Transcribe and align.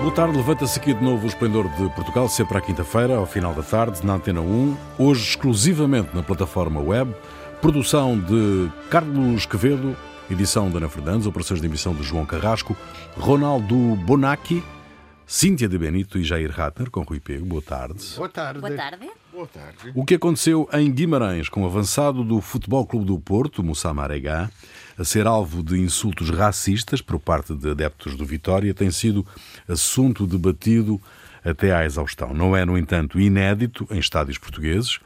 Boa 0.00 0.14
tarde, 0.14 0.36
levanta-se 0.36 0.78
aqui 0.78 0.92
de 0.92 1.02
novo 1.02 1.24
o 1.24 1.26
Esplendor 1.26 1.66
de 1.68 1.88
Portugal, 1.94 2.28
sempre 2.28 2.58
à 2.58 2.60
quinta-feira, 2.60 3.16
ao 3.16 3.26
final 3.26 3.54
da 3.54 3.62
tarde, 3.62 4.04
na 4.04 4.14
Antena 4.14 4.40
1, 4.40 4.76
hoje 4.98 5.30
exclusivamente 5.30 6.10
na 6.14 6.22
plataforma 6.22 6.80
web, 6.80 7.14
produção 7.62 8.18
de 8.18 8.70
Carlos 8.90 9.46
Quevedo, 9.46 9.96
edição 10.30 10.70
da 10.70 10.76
Ana 10.76 10.88
Fernandes, 10.88 11.26
operações 11.26 11.60
de 11.60 11.66
emissão 11.66 11.94
de 11.94 12.02
João 12.02 12.26
Carrasco, 12.26 12.76
Ronaldo 13.18 13.74
Bonacci, 14.04 14.62
Cíntia 15.26 15.68
de 15.68 15.78
Benito 15.78 16.18
e 16.18 16.24
Jair 16.24 16.50
Ratner, 16.50 16.90
com 16.90 17.02
Rui 17.02 17.18
Pego. 17.18 17.46
Boa 17.46 17.62
tarde. 17.62 18.04
Boa 18.16 18.28
tarde. 18.28 18.60
Boa 18.60 18.76
tarde. 18.76 19.10
Boa 19.32 19.46
tarde. 19.46 19.92
O 19.94 20.04
que 20.04 20.14
aconteceu 20.14 20.68
em 20.72 20.92
Guimarães 20.92 21.48
com 21.48 21.62
o 21.62 21.66
avançado 21.66 22.22
do 22.22 22.40
Futebol 22.40 22.86
Clube 22.86 23.06
do 23.06 23.18
Porto, 23.18 23.62
Moussa 23.62 23.92
Maregá, 23.94 24.50
a 24.98 25.04
ser 25.04 25.26
alvo 25.26 25.62
de 25.62 25.80
insultos 25.80 26.28
racistas 26.30 27.00
por 27.00 27.18
parte 27.18 27.54
de 27.54 27.70
adeptos 27.70 28.16
do 28.16 28.24
Vitória, 28.24 28.74
tem 28.74 28.90
sido 28.90 29.26
assunto 29.66 30.26
debatido 30.26 31.00
até 31.42 31.74
à 31.74 31.84
exaustão. 31.84 32.34
Não 32.34 32.54
é, 32.54 32.64
no 32.64 32.76
entanto, 32.76 33.18
inédito 33.18 33.88
em 33.90 33.98
estádios 33.98 34.38
portugueses. 34.38 35.00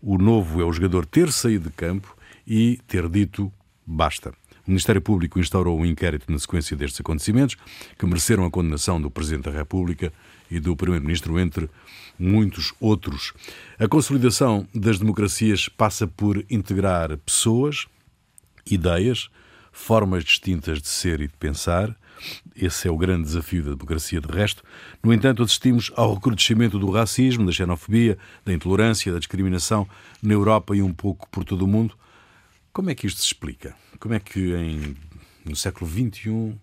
O 0.00 0.16
novo 0.16 0.60
é 0.60 0.64
o 0.64 0.72
jogador 0.72 1.04
ter 1.04 1.32
saído 1.32 1.68
de 1.68 1.74
campo 1.74 2.16
e 2.46 2.78
ter 2.86 3.08
dito 3.08 3.52
basta. 3.84 4.32
O 4.66 4.70
Ministério 4.70 5.00
Público 5.00 5.38
instaurou 5.38 5.78
um 5.78 5.86
inquérito 5.86 6.30
na 6.30 6.38
sequência 6.38 6.76
destes 6.76 7.00
acontecimentos, 7.00 7.56
que 7.96 8.04
mereceram 8.04 8.44
a 8.44 8.50
condenação 8.50 9.00
do 9.00 9.08
Presidente 9.08 9.44
da 9.44 9.52
República 9.52 10.12
e 10.50 10.58
do 10.58 10.74
Primeiro-Ministro, 10.74 11.38
entre 11.38 11.70
muitos 12.18 12.74
outros. 12.80 13.32
A 13.78 13.86
consolidação 13.86 14.66
das 14.74 14.98
democracias 14.98 15.68
passa 15.68 16.06
por 16.06 16.44
integrar 16.50 17.16
pessoas, 17.18 17.86
ideias, 18.68 19.28
formas 19.70 20.24
distintas 20.24 20.82
de 20.82 20.88
ser 20.88 21.20
e 21.20 21.28
de 21.28 21.34
pensar. 21.34 21.94
Esse 22.56 22.88
é 22.88 22.90
o 22.90 22.96
grande 22.96 23.24
desafio 23.24 23.62
da 23.62 23.70
democracia, 23.70 24.20
de 24.20 24.32
resto. 24.32 24.64
No 25.00 25.12
entanto, 25.12 25.42
assistimos 25.42 25.92
ao 25.94 26.14
recrudescimento 26.14 26.78
do 26.78 26.90
racismo, 26.90 27.46
da 27.46 27.52
xenofobia, 27.52 28.18
da 28.44 28.52
intolerância, 28.52 29.12
da 29.12 29.18
discriminação 29.18 29.86
na 30.20 30.32
Europa 30.32 30.74
e 30.74 30.82
um 30.82 30.92
pouco 30.92 31.28
por 31.28 31.44
todo 31.44 31.62
o 31.62 31.68
mundo. 31.68 31.94
Como 32.76 32.90
é 32.90 32.94
que 32.94 33.06
isto 33.06 33.20
se 33.20 33.28
explica? 33.28 33.74
Como 33.98 34.12
é 34.12 34.20
que 34.20 34.52
em, 34.54 34.94
no 35.46 35.56
século 35.56 35.90
XXI, 35.90 36.54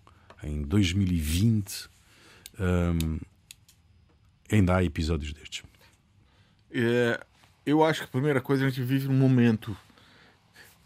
em 0.44 0.62
2020, 0.62 1.88
hum, 2.60 3.18
ainda 4.48 4.76
há 4.76 4.84
episódios 4.84 5.32
destes? 5.32 5.64
É, 6.70 7.20
eu 7.66 7.82
acho 7.82 8.02
que 8.02 8.04
a 8.04 8.10
primeira 8.12 8.40
coisa 8.40 8.64
a 8.64 8.68
gente 8.68 8.80
vive 8.80 9.08
um 9.08 9.12
momento 9.12 9.76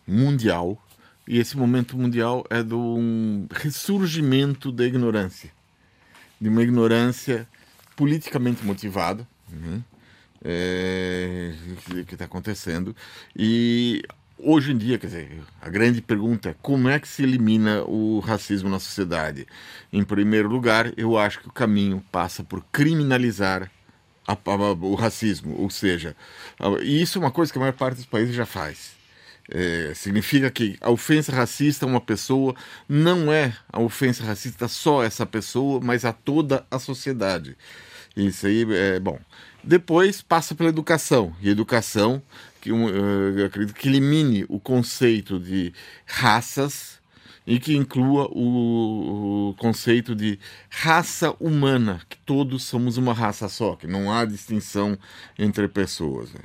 mundial 0.07 0.83
e 1.27 1.39
esse 1.39 1.59
momento 1.59 1.95
mundial 1.95 2.47
é 2.49 2.63
do 2.63 2.81
um 2.81 3.47
ressurgimento 3.51 4.73
da 4.73 4.87
ignorância, 4.87 5.53
de 6.41 6.49
uma 6.49 6.63
ignorância 6.63 7.47
politicamente 7.95 8.65
motivada, 8.65 9.29
né? 9.47 9.85
é, 10.43 11.53
que 12.07 12.15
está 12.15 12.25
acontecendo 12.25 12.97
e 13.37 14.03
hoje 14.39 14.73
em 14.73 14.79
dia, 14.79 14.99
quer 14.99 15.07
dizer, 15.09 15.43
a 15.61 15.69
grande 15.69 16.01
pergunta 16.01 16.51
é 16.51 16.55
como 16.63 16.89
é 16.89 16.99
que 16.99 17.09
se 17.09 17.23
elimina 17.23 17.83
o 17.85 18.21
racismo 18.21 18.69
na 18.69 18.79
sociedade? 18.79 19.47
Em 19.93 20.05
primeiro 20.05 20.49
lugar, 20.49 20.93
eu 20.97 21.19
acho 21.19 21.41
que 21.41 21.49
o 21.49 21.53
caminho 21.53 22.03
passa 22.13 22.43
por 22.45 22.65
criminalizar 22.73 23.71
a, 24.27 24.33
a, 24.33 24.73
o 24.73 24.95
racismo, 24.95 25.57
ou 25.59 25.71
seja, 25.71 26.15
e 26.83 27.03
isso 27.03 27.19
é 27.19 27.21
uma 27.21 27.31
coisa 27.31 27.51
que 27.51 27.59
a 27.59 27.61
maior 27.61 27.73
parte 27.73 27.97
dos 27.97 28.07
países 28.07 28.35
já 28.35 28.47
faz. 28.47 28.97
É, 29.51 29.93
significa 29.95 30.51
que 30.51 30.77
a 30.79 30.91
ofensa 30.91 31.33
racista 31.33 31.87
a 31.87 31.89
uma 31.89 32.03
pessoa 32.03 32.55
não 32.87 33.33
é 33.33 33.57
a 33.73 33.81
ofensa 33.81 34.23
racista 34.23 34.69
só 34.69 35.01
a 35.01 35.07
essa 35.07 35.25
pessoa, 35.25 35.81
mas 35.83 36.05
a 36.05 36.13
toda 36.13 36.67
a 36.71 36.79
sociedade. 36.79 37.57
Isso 38.15 38.47
aí 38.47 38.67
é 38.71 39.01
bom. 39.01 39.19
Depois 39.65 40.21
passa 40.21 40.55
pela 40.55 40.69
educação, 40.69 41.35
e 41.41 41.49
educação 41.49 42.23
que 42.69 42.73
um, 42.73 42.87
eu 42.87 43.47
acredito 43.47 43.75
que 43.75 43.89
elimine 43.89 44.45
o 44.47 44.61
conceito 44.61 45.41
de 45.41 45.73
raças 46.05 47.01
e 47.47 47.59
que 47.59 47.75
inclua 47.75 48.29
o, 48.31 49.49
o, 49.49 49.55
conceito 49.55 50.15
de 50.15 50.39
raça 50.69 51.35
humana, 51.41 52.03
que 52.11 52.19
todos 52.19 52.65
somos 52.65 52.99
uma 52.99 53.15
raça 53.15 53.49
só, 53.49 53.75
que 53.75 53.87
não 53.87 54.13
há 54.13 54.27
distinção 54.27 54.99
entre 55.39 55.67
pessoas. 55.67 56.31
Né? 56.35 56.41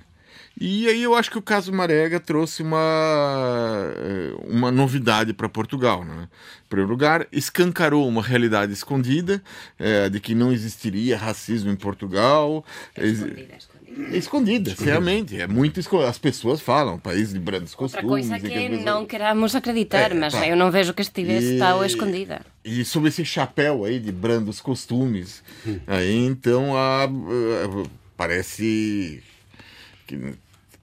E 0.57 0.87
aí 0.87 1.03
eu 1.03 1.13
acho 1.13 1.29
que 1.29 1.37
o 1.37 1.41
caso 1.41 1.73
Marega 1.73 2.21
trouxe 2.21 2.63
uma, 2.63 3.91
eh, 3.97 4.33
uma 4.47 4.71
novidade 4.71 5.33
para 5.33 5.49
Portugal. 5.49 6.05
Né? 6.05 6.29
Em 6.65 6.69
primeiro 6.69 6.89
lugar, 6.89 7.27
escancarou 7.33 8.07
uma 8.07 8.21
realidade 8.21 8.71
escondida 8.71 9.43
é, 9.77 10.07
de 10.09 10.21
que 10.21 10.33
não 10.33 10.53
existiria 10.53 11.17
racismo 11.17 11.69
em 11.69 11.75
Portugal. 11.75 12.63
Escondida, 12.95 13.55
escondida. 13.57 13.72
Escondida, 14.11 14.75
realmente. 14.79 15.39
É 15.39 15.47
muito 15.47 15.79
escondida. 15.79 16.09
As 16.09 16.17
pessoas 16.17 16.59
falam, 16.61 16.97
país 16.99 17.31
de 17.33 17.39
brandos 17.39 17.75
costumes. 17.75 18.03
Outra 18.03 18.09
coisa 18.09 18.39
que, 18.39 18.49
que 18.53 18.59
pessoas... 18.69 18.83
não 18.85 19.05
queramos 19.05 19.55
acreditar, 19.55 20.11
É, 20.11 20.13
mas 20.13 20.33
tá. 20.33 20.47
eu 20.47 20.55
não 20.55 20.71
vejo 20.71 20.93
que 20.93 21.01
estivesse 21.01 21.55
E- 21.55 21.59
tal 21.59 21.83
escondida. 21.85 22.41
E 22.65 22.83
sob 22.85 23.07
esse 23.07 23.23
chapéu 23.25 23.83
aí 23.85 23.99
de 23.99 24.11
brandos 24.11 24.59
costumes, 24.61 25.43
aí 25.85 26.15
então 26.25 26.75
a, 26.75 27.03
a- 27.05 27.09
parece 28.17 29.21
que 30.07 30.33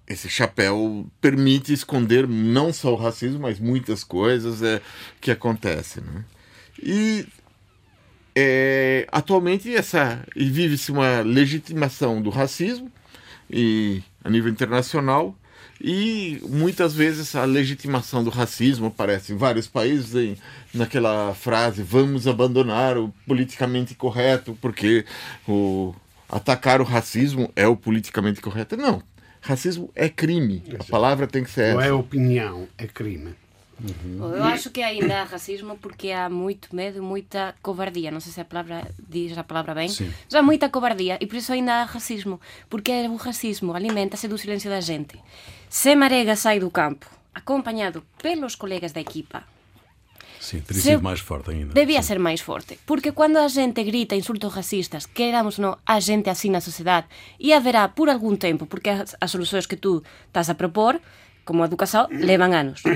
esse 0.07 0.29
chapéu 0.29 1.07
permite 1.21 1.73
esconder 1.73 2.27
não 2.29 2.73
só 2.73 2.93
o 2.93 2.97
racismo, 2.97 3.41
mas 3.41 3.59
muitas 3.61 4.03
coisas 4.05 4.63
é, 4.63 4.81
que 5.21 5.31
acontecem. 5.31 6.03
Né? 6.03 6.25
E 6.83 7.27
é, 8.35 9.07
atualmente 9.11 9.75
essa 9.75 10.25
e 10.37 10.49
vive-se 10.49 10.93
uma 10.93 11.21
legitimação 11.21 12.21
do 12.23 12.31
racismo 12.31 12.91
e 13.51 14.03
a 14.25 14.31
nível 14.31 14.51
internacional. 14.51 15.35
E 15.83 16.39
muitas 16.47 16.93
vezes 16.93 17.35
a 17.35 17.45
legitimação 17.45 18.23
do 18.23 18.29
racismo 18.29 18.89
aparece 18.89 19.33
em 19.33 19.37
vários 19.37 19.67
países 19.67 20.15
em, 20.15 20.37
naquela 20.75 21.33
frase 21.35 21.83
vamos 21.83 22.29
abandonar 22.29 22.99
o 22.99 23.09
politicamente 23.27 23.95
correto 23.95 24.57
porque 24.61 25.07
o 25.49 25.95
atacar 26.29 26.83
o 26.83 26.85
racismo 26.85 27.51
é 27.57 27.67
o 27.67 27.75
politicamente 27.77 28.43
correto. 28.43 28.77
Não 28.77 29.03
racismo 29.41 29.91
é 29.95 30.09
crime 30.09 30.63
a 30.79 30.85
palavra 30.85 31.27
tem 31.27 31.43
que 31.43 31.51
ser 31.51 31.73
Não 31.73 31.81
essa. 31.81 31.89
é 31.89 31.93
opinião, 31.93 32.69
é 32.77 32.87
crime. 32.87 33.35
Eu 34.19 34.45
acho 34.45 34.71
que 34.71 34.83
ainda 34.83 35.23
há 35.23 35.25
racismo 35.25 35.77
porque 35.79 36.11
há 36.13 36.29
muito 36.29 36.75
medo 36.75 37.03
muita 37.03 37.55
covardia. 37.63 38.11
Não 38.11 38.21
sei 38.21 38.33
se 38.33 38.41
a 38.41 38.45
palavra 38.45 38.87
diz 39.09 39.37
a 39.37 39.45
palavra 39.45 39.75
bem. 39.75 39.89
Sim. 39.89 40.13
Mas 40.25 40.35
há 40.35 40.43
muita 40.43 40.69
covardia 40.69 41.19
e 41.21 41.27
por 41.27 41.37
isso 41.37 41.53
ainda 41.53 41.75
há 41.75 41.85
racismo. 41.85 42.41
Porque 42.69 42.93
o 43.09 43.17
racismo 43.17 43.75
alimenta-se 43.75 44.29
do 44.29 44.39
silêncio 44.39 44.71
da 44.71 44.81
gente. 44.81 45.19
Se 45.69 45.95
Marega 45.95 46.37
sai 46.37 46.61
do 46.61 46.71
campo, 46.71 47.07
acompanhado 47.35 48.03
pelos 48.21 48.55
colegas 48.55 48.93
da 48.93 49.01
equipa, 49.01 49.45
Sim, 50.41 50.61
teria 50.61 50.83
sido 50.83 51.03
mais 51.03 51.21
forte 51.21 51.51
ainda. 51.51 51.75
Devia 51.75 52.01
Sim. 52.01 52.09
ser 52.09 52.19
máis 52.19 52.41
forte, 52.41 52.79
porque 52.87 53.13
cando 53.13 53.39
a 53.39 53.49
xente 53.49 53.85
grita 53.85 54.17
insultos 54.17 54.55
racistas, 54.55 55.05
queramos 55.05 55.61
ou 55.61 55.65
non, 55.65 55.73
a 55.85 56.01
xente 56.01 56.33
así 56.33 56.49
na 56.49 56.65
sociedade, 56.65 57.07
e 57.37 57.53
haberá 57.53 57.93
por 57.93 58.09
algún 58.09 58.41
tempo, 58.41 58.65
porque 58.65 58.89
as, 58.89 59.15
as 59.21 59.31
solucións 59.31 59.69
que 59.69 59.77
tú 59.77 60.03
estás 60.27 60.49
a 60.49 60.57
propor, 60.57 61.05
como 61.45 61.63
a 61.63 61.69
educación, 61.69 62.09
levan 62.11 62.57
anos. 62.57 62.81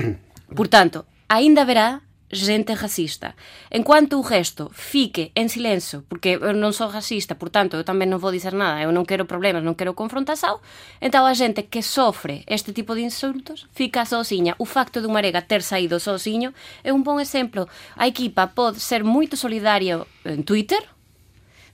Por 0.55 0.67
tanto, 0.71 1.05
aínda 1.27 1.67
haberá 1.67 2.01
xente 2.31 2.75
racista. 2.75 3.35
En 3.69 3.83
cuanto 3.83 4.19
o 4.19 4.25
resto 4.25 4.71
fique 4.73 5.31
en 5.35 5.49
silencio, 5.49 6.03
porque 6.09 6.39
eu 6.41 6.55
non 6.55 6.73
sou 6.73 6.89
racista, 6.89 7.37
por 7.37 7.51
tanto, 7.53 7.77
eu 7.77 7.85
tamén 7.85 8.09
non 8.09 8.23
vou 8.23 8.33
dizer 8.33 8.55
nada, 8.55 8.81
eu 8.81 8.89
non 8.89 9.05
quero 9.05 9.29
problemas, 9.29 9.61
non 9.61 9.77
quero 9.77 9.93
confrontação, 9.93 10.63
então 11.03 11.27
a 11.27 11.35
xente 11.37 11.67
que 11.69 11.85
sofre 11.85 12.47
este 12.49 12.73
tipo 12.73 12.97
de 12.97 13.05
insultos 13.05 13.67
fica 13.75 14.07
sozinha. 14.07 14.57
O 14.57 14.65
facto 14.65 15.03
de 15.03 15.11
Marega 15.11 15.45
ter 15.45 15.61
saído 15.61 16.01
sozinho 16.01 16.55
é 16.81 16.89
un 16.89 17.03
bon 17.05 17.21
exemplo. 17.21 17.69
A 17.99 18.09
equipa 18.09 18.49
pode 18.49 18.81
ser 18.81 19.05
moito 19.05 19.37
solidaria 19.37 20.01
en 20.25 20.41
Twitter, 20.47 20.81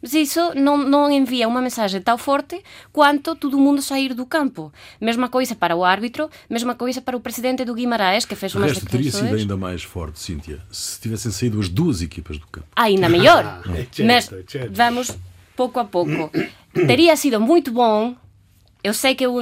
mas 0.02 0.14
iso 0.14 0.54
non, 0.56 0.90
non 0.90 1.12
envía 1.14 1.48
unha 1.48 1.62
mensaxe 1.62 2.02
tão 2.02 2.18
forte 2.18 2.64
quanto 2.92 3.36
todo 3.36 3.58
mundo 3.58 3.82
sair 3.82 4.14
do 4.14 4.26
campo. 4.26 4.74
Mesma 5.00 5.30
coisa 5.30 5.54
para 5.56 5.76
o 5.76 5.86
árbitro, 5.86 6.30
mesma 6.50 6.74
coisa 6.76 7.02
para 7.02 7.16
o 7.16 7.22
presidente 7.22 7.64
do 7.64 7.74
Guimarães, 7.76 8.26
que 8.26 8.36
fez 8.36 8.56
O 8.56 8.58
umas 8.58 8.72
resto 8.74 8.90
teria 8.90 9.12
sido 9.12 9.36
ainda 9.36 9.56
mais 9.56 9.84
forte, 9.84 10.20
Cíntia, 10.20 10.60
se 10.72 11.00
tivessem 11.00 11.32
saído 11.32 11.60
as 11.60 11.70
duas 11.70 12.02
equipas 12.02 12.38
do 12.38 12.48
campo. 12.48 12.68
ainda 12.76 13.08
mellor. 13.08 13.44
Ah, 13.72 13.78
é 13.78 13.86
certo, 13.86 14.04
Mas 14.06 14.32
é 14.34 14.44
certo. 14.48 14.74
vamos 14.74 15.08
pouco 15.56 15.80
a 15.80 15.86
pouco. 15.86 16.32
Teria 16.74 17.16
sido 17.16 17.40
muito 17.40 17.72
bom. 17.72 18.16
Eu 18.84 18.96
sei 18.96 19.14
que 19.14 19.24
é 19.26 19.30
um, 19.30 19.38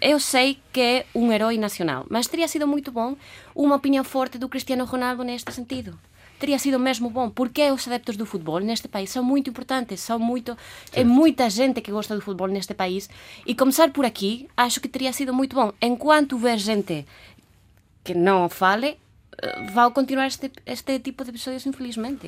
eu 0.00 0.20
sei 0.20 0.56
que 0.72 0.80
é 0.80 1.06
um 1.14 1.32
herói 1.32 1.58
nacional, 1.58 2.06
mas 2.08 2.28
teria 2.28 2.46
sido 2.46 2.64
muito 2.64 2.92
bom 2.92 3.16
uma 3.52 3.74
opinião 3.74 4.04
forte 4.04 4.38
do 4.38 4.48
Cristiano 4.48 4.84
Ronaldo 4.84 5.24
neste 5.24 5.50
sentido. 5.52 5.98
Teria 6.38 6.58
sido 6.58 6.78
mesmo 6.78 7.08
bom, 7.10 7.30
porque 7.30 7.70
os 7.70 7.86
adeptos 7.86 8.16
do 8.16 8.26
futebol 8.26 8.60
neste 8.60 8.88
país 8.88 9.10
são 9.10 9.22
muito 9.22 9.50
importantes, 9.50 10.00
são 10.00 10.18
muito 10.18 10.56
é 10.92 11.04
muita 11.04 11.48
gente 11.48 11.80
que 11.80 11.90
gosta 11.90 12.14
do 12.14 12.20
futebol 12.20 12.48
neste 12.48 12.74
país 12.74 13.08
e 13.46 13.54
começar 13.54 13.90
por 13.90 14.04
aqui, 14.04 14.48
acho 14.56 14.80
que 14.80 14.88
teria 14.88 15.12
sido 15.12 15.32
muito 15.32 15.54
bom. 15.54 15.72
Enquanto 15.80 16.36
ver 16.36 16.58
gente 16.58 17.06
que 18.02 18.14
não 18.14 18.48
fale, 18.48 18.98
eh, 19.40 19.70
vai 19.72 19.90
continuar 19.90 20.26
este, 20.26 20.50
este 20.66 20.98
tipo 20.98 21.24
de 21.24 21.30
episódios, 21.30 21.66
infelizmente. 21.66 22.26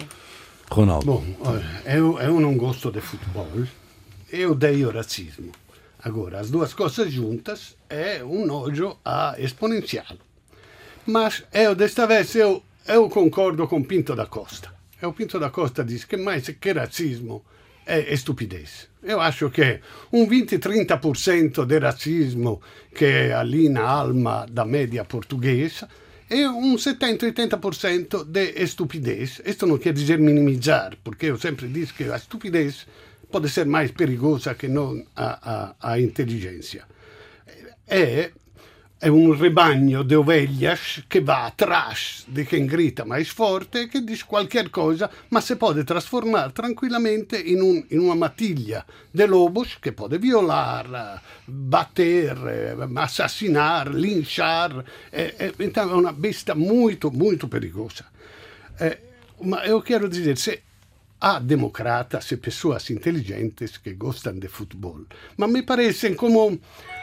Ronaldo. 0.71 1.07
Bom, 1.07 1.25
olha, 1.41 1.83
eu, 1.85 2.19
eu 2.19 2.41
não 2.41 2.57
gosto 2.57 2.91
de 2.91 3.01
futebol. 3.01 3.49
Eu 4.31 4.53
odeio 4.53 4.91
racismo. 4.91 5.53
Agora, 6.03 6.41
as 6.41 6.51
duas 6.51 6.73
coisas 6.75 7.13
juntas 7.13 7.77
é 7.89 8.23
um 8.25 8.47
nojo 8.47 8.97
a 9.05 9.35
exponencial. 9.39 10.17
Mas 11.07 11.45
eu, 11.53 11.75
desta 11.75 12.07
vez, 12.07 12.35
eu, 12.35 12.63
eu 12.89 13.09
concordo 13.09 13.67
com 13.67 13.83
Pinto 13.83 14.15
da 14.15 14.27
Costa. 14.27 14.73
E 15.01 15.07
o 15.07 15.13
Pinto 15.13 15.39
da 15.39 15.51
Costa 15.51 15.85
diz 15.85 16.05
que 16.05 16.17
mais 16.17 16.49
que 16.49 16.73
racismo 16.73 17.45
é 17.87 18.13
estupidez. 18.13 18.89
Eu 19.03 19.21
acho 19.21 19.51
que 19.51 19.81
um 20.13 20.27
20-30% 20.27 21.65
de 21.65 21.79
racismo 21.79 22.61
que 22.95 23.05
é 23.05 23.35
ali 23.35 23.69
na 23.69 23.83
alma 23.83 24.47
da 24.51 24.65
média 24.65 25.05
portuguesa 25.05 25.89
e 26.29 26.47
um 26.47 26.75
70-80% 26.75 28.25
de 28.25 28.63
estupidez. 28.63 29.41
Isto 29.45 29.67
não 29.67 29.79
quer 29.79 29.93
dizer 29.93 30.19
minimizar, 30.19 30.97
porque 31.05 31.27
eu 31.27 31.39
sempre 31.39 31.69
disse 31.69 31.95
que 31.95 32.05
a 32.05 32.17
estupidez 32.17 32.87
pode 33.31 33.49
ser 33.49 33.67
mais 33.67 33.91
perigosa 33.93 34.55
que 34.55 34.67
não 34.67 35.05
a, 35.15 35.75
a, 35.81 35.93
a 35.93 36.01
inteligência. 36.01 36.85
É 37.87 38.33
é 39.07 39.11
um 39.11 39.31
rebanho 39.31 40.03
de 40.03 40.17
ovelhas 40.17 41.05
que 41.09 41.21
vai 41.21 41.47
atrás 41.47 42.25
de 42.27 42.45
quem 42.45 42.67
grita 42.67 43.05
mais 43.05 43.29
forte, 43.29 43.87
que 43.87 44.01
diz 44.01 44.25
qualquer 44.25 44.69
coisa, 44.69 45.09
mas 45.31 45.45
se 45.45 45.55
pode 45.55 45.85
transformar 45.85 46.51
tranquilamente 46.51 47.37
in, 47.37 47.61
un, 47.63 47.87
in 47.89 48.01
una 48.01 48.17
matiglia 48.17 48.85
de 49.15 49.29
lobos 49.29 49.77
que 49.81 49.93
pode 49.93 50.19
violar, 50.19 51.23
bater, 51.47 52.37
assassinar, 52.97 53.95
linchar. 53.95 54.85
então 55.61 55.89
é 55.89 55.95
uma 55.95 56.13
besta 56.13 56.57
muito, 56.57 57.13
muito 57.13 57.47
perigosa. 57.47 58.07
mas 59.41 59.69
eu 59.69 59.81
quero 59.83 60.09
dizer, 60.09 60.37
se 60.37 60.63
há 61.21 61.39
democratas 61.39 62.33
e 62.33 62.39
pessoas 62.39 62.91
inteligentes 62.91 63.79
que 63.79 63.95
gostam 63.95 64.37
de 64.37 64.49
futebol, 64.49 65.07
mas 65.37 65.49
me 65.49 65.63
parecem 65.63 66.15
como 66.15 66.59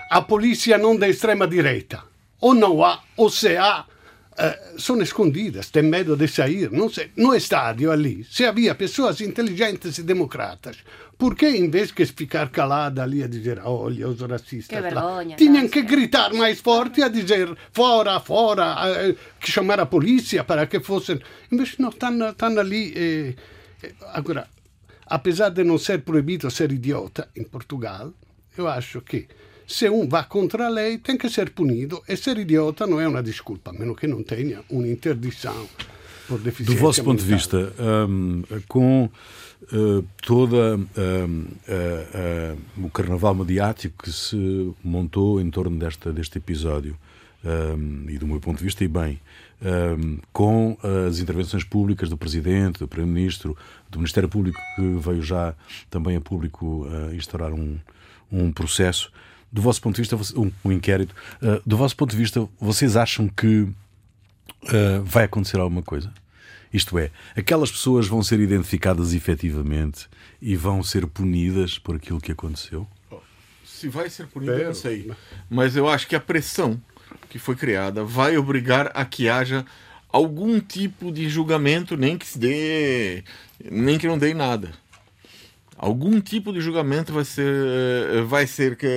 a 0.10 0.22
polícia 0.22 0.78
não 0.78 0.96
da 0.96 1.08
extrema-direita. 1.08 2.04
Ou 2.40 2.54
não 2.54 2.84
há, 2.84 3.02
ou 3.16 3.30
se 3.30 3.56
há, 3.56 3.86
uh, 4.34 4.80
são 4.80 5.02
escondidas, 5.02 5.70
têm 5.70 5.84
medo 5.84 6.16
de 6.16 6.28
sair. 6.28 6.72
Não 6.72 6.90
sei. 6.90 7.12
No 7.16 7.34
estádio 7.34 7.92
ali, 7.92 8.24
se 8.24 8.46
havia 8.46 8.76
pessoas 8.76 9.22
inteligentes 9.22 9.98
e 9.98 10.04
democratas, 10.04 10.78
por 11.18 11.36
que 11.36 11.48
em 11.48 11.70
vez 11.70 11.92
de 11.92 12.06
ficar 12.06 12.50
calada 12.50 13.04
ali 13.04 13.24
a 13.24 13.28
dizer 13.28 13.62
olha 13.64 14.10
os 14.10 14.20
racistas 14.20 14.76
que 14.76 14.82
vergonha, 14.82 15.36
tinham 15.38 15.68
que 15.70 15.82
gritar 15.84 16.34
mais 16.34 16.60
forte 16.60 17.02
a 17.02 17.08
dizer 17.08 17.56
fora, 17.72 18.20
fora, 18.20 18.76
uh, 18.76 19.18
que 19.40 19.52
chamar 19.52 19.80
a 19.80 19.86
polícia 19.86 20.44
para 20.44 20.68
que 20.68 20.80
fossem. 20.80 21.20
Invece 21.52 21.82
não, 21.82 21.90
estão, 21.90 22.30
estão 22.30 22.60
ali. 22.60 22.94
Eh, 22.96 23.36
agora, 24.14 24.48
apesar 25.06 25.50
de 25.50 25.64
não 25.64 25.78
ser 25.78 26.02
proibido 26.02 26.50
ser 26.50 26.72
idiota 26.72 27.30
em 27.36 27.44
Portugal, 27.44 28.12
eu 28.58 28.68
acho 28.68 29.02
que 29.02 29.28
se 29.68 29.90
um 29.90 30.08
va 30.08 30.24
contra 30.24 30.70
lei 30.70 30.98
tem 30.98 31.18
que 31.18 31.30
ser 31.30 31.52
punido. 31.52 32.02
E 32.08 32.16
ser 32.16 32.38
idiota 32.38 32.86
não 32.88 33.00
é 33.00 33.08
uma 33.08 33.24
desculpa, 33.24 33.72
a 33.72 33.74
menos 33.74 33.98
que 33.98 34.08
não 34.08 34.24
tenha 34.24 34.62
un'interdição 34.70 35.68
por 36.28 36.40
deficiência 36.40 36.76
Do 36.76 36.80
vosso 36.80 37.04
ponto 37.04 37.24
de 37.24 37.30
vista, 37.30 37.74
um, 38.10 38.44
com 38.68 39.10
uh, 39.72 40.06
toda 40.22 40.78
um, 40.78 40.82
uh, 40.82 42.56
uh, 42.82 42.86
o 42.86 42.90
carnaval 42.90 43.36
mediático 43.36 44.04
que 44.04 44.12
se 44.12 44.74
montou 44.84 45.40
em 45.42 45.50
torno 45.50 45.78
desta, 45.78 46.12
deste 46.12 46.38
episódio, 46.38 46.98
um, 47.44 48.10
e 48.10 48.18
do 48.18 48.26
meu 48.26 48.40
ponto 48.40 48.58
de 48.58 48.64
vista, 48.64 48.84
e 48.84 48.88
bem, 48.88 49.20
um, 49.62 50.18
com 50.32 50.78
as 51.08 51.20
intervenções 51.20 51.64
públicas 51.64 52.10
do 52.10 52.18
Presidente, 52.18 52.80
do 52.80 52.88
Primeiro-Ministro, 52.88 53.58
do 53.90 54.00
Ministério 54.00 54.30
Público, 54.30 54.60
que 54.76 54.82
veio 54.82 55.22
já 55.22 55.54
também 55.90 56.16
a 56.16 56.22
público 56.22 56.88
instaurar 57.14 57.54
um, 57.54 57.78
um 58.32 58.52
processo 58.52 59.12
do 59.54 59.62
vosso 59.62 59.80
ponto 59.80 59.96
de 59.96 60.02
vista, 60.02 60.16
um, 60.36 60.52
um 60.66 60.72
inquérito, 60.72 61.14
uh, 61.40 61.62
do 61.64 61.78
vosso 61.78 61.96
ponto 61.96 62.10
de 62.10 62.18
vista, 62.18 62.50
vocês 62.60 62.98
acham 62.98 63.28
que 63.28 63.62
uh, 63.62 65.04
vai 65.04 65.26
acontecer 65.26 65.60
alguma 65.60 65.84
coisa? 65.84 66.12
Isto 66.74 66.98
é, 66.98 67.12
aquelas 67.38 67.72
pessoas 67.72 68.08
vão 68.08 68.24
ser 68.24 68.40
identificadas 68.40 69.14
efetivamente 69.14 70.10
e 70.42 70.56
vão 70.56 70.82
ser 70.82 71.06
punidas 71.06 71.78
por 71.78 71.98
aquilo 71.98 72.20
que 72.20 72.32
aconteceu? 72.32 72.88
Se 73.64 73.88
vai 73.88 74.10
ser 74.10 74.26
punida, 74.26 74.54
eu 74.54 74.66
não 74.66 74.74
sei. 74.74 75.12
Mas 75.48 75.76
eu 75.76 75.88
acho 75.88 76.08
que 76.08 76.16
a 76.16 76.20
pressão 76.20 76.82
que 77.30 77.38
foi 77.38 77.56
criada 77.56 78.04
vai 78.04 78.36
obrigar 78.38 78.92
a 78.96 79.06
que 79.06 79.30
haja 79.30 79.64
algum 80.10 80.60
tipo 80.60 81.12
de 81.12 81.30
julgamento, 81.30 81.96
nem 81.96 82.18
que 82.18 82.26
se 82.26 82.40
dê, 82.40 83.24
nem 83.64 84.00
que 84.00 84.08
não 84.08 84.18
dê 84.18 84.34
nada 84.34 84.72
algum 85.84 86.22
tipo 86.22 86.54
de 86.54 86.62
julgamento 86.62 87.12
vai 87.12 87.26
ser 87.26 87.54
eh, 87.54 88.22
vai 88.22 88.48
ser 88.48 88.78
que 88.78 88.88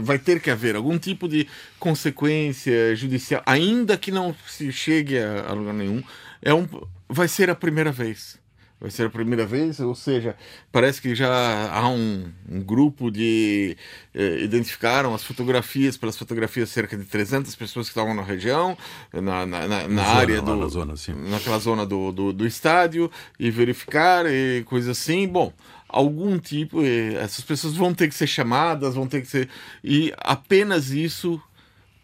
vai 0.00 0.16
ter 0.16 0.40
que 0.40 0.48
haver 0.48 0.76
algum 0.76 0.96
tipo 0.96 1.28
de 1.28 1.48
consequência 1.78 2.94
judicial 2.94 3.42
ainda 3.44 3.96
que 3.96 4.12
não 4.12 4.34
se 4.46 4.70
chegue 4.70 5.18
a, 5.18 5.52
lugar 5.52 5.74
nenhum 5.74 6.00
é 6.40 6.54
um 6.54 6.68
vai 7.08 7.26
ser 7.26 7.50
a 7.50 7.54
primeira 7.56 7.90
vez 7.90 8.38
vai 8.80 8.92
ser 8.92 9.06
a 9.06 9.10
primeira 9.10 9.44
vez 9.44 9.80
ou 9.80 9.92
seja 9.92 10.36
parece 10.70 11.02
que 11.02 11.16
já 11.16 11.68
há 11.72 11.88
um, 11.88 12.30
um 12.48 12.62
grupo 12.62 13.10
de 13.10 13.76
eh, 14.14 14.38
identificaram 14.40 15.12
as 15.12 15.24
fotografias 15.24 15.96
pelas 15.96 16.16
fotografias 16.16 16.70
cerca 16.70 16.96
de 16.96 17.06
300 17.06 17.56
pessoas 17.56 17.86
que 17.86 17.90
estavam 17.90 18.14
na 18.14 18.22
região 18.22 18.78
na, 19.12 19.44
na, 19.44 19.66
na, 19.66 19.88
na 19.88 20.02
área 20.04 20.40
do 20.40 20.54
na 20.54 20.68
zona, 20.68 20.96
sim. 20.96 21.12
naquela 21.28 21.58
zona 21.58 21.84
do, 21.84 22.12
do, 22.12 22.32
do 22.32 22.46
estádio 22.46 23.10
e 23.36 23.50
verificar 23.50 24.26
e 24.26 24.62
coisa 24.64 24.92
assim 24.92 25.26
bom 25.26 25.52
algum 25.90 26.38
tipo, 26.38 26.82
essas 26.84 27.44
pessoas 27.44 27.74
vão 27.74 27.92
ter 27.92 28.08
que 28.08 28.14
ser 28.14 28.26
chamadas, 28.26 28.94
vão 28.94 29.06
ter 29.06 29.20
que 29.20 29.26
ser. 29.26 29.48
E 29.82 30.12
apenas 30.18 30.90
isso 30.90 31.40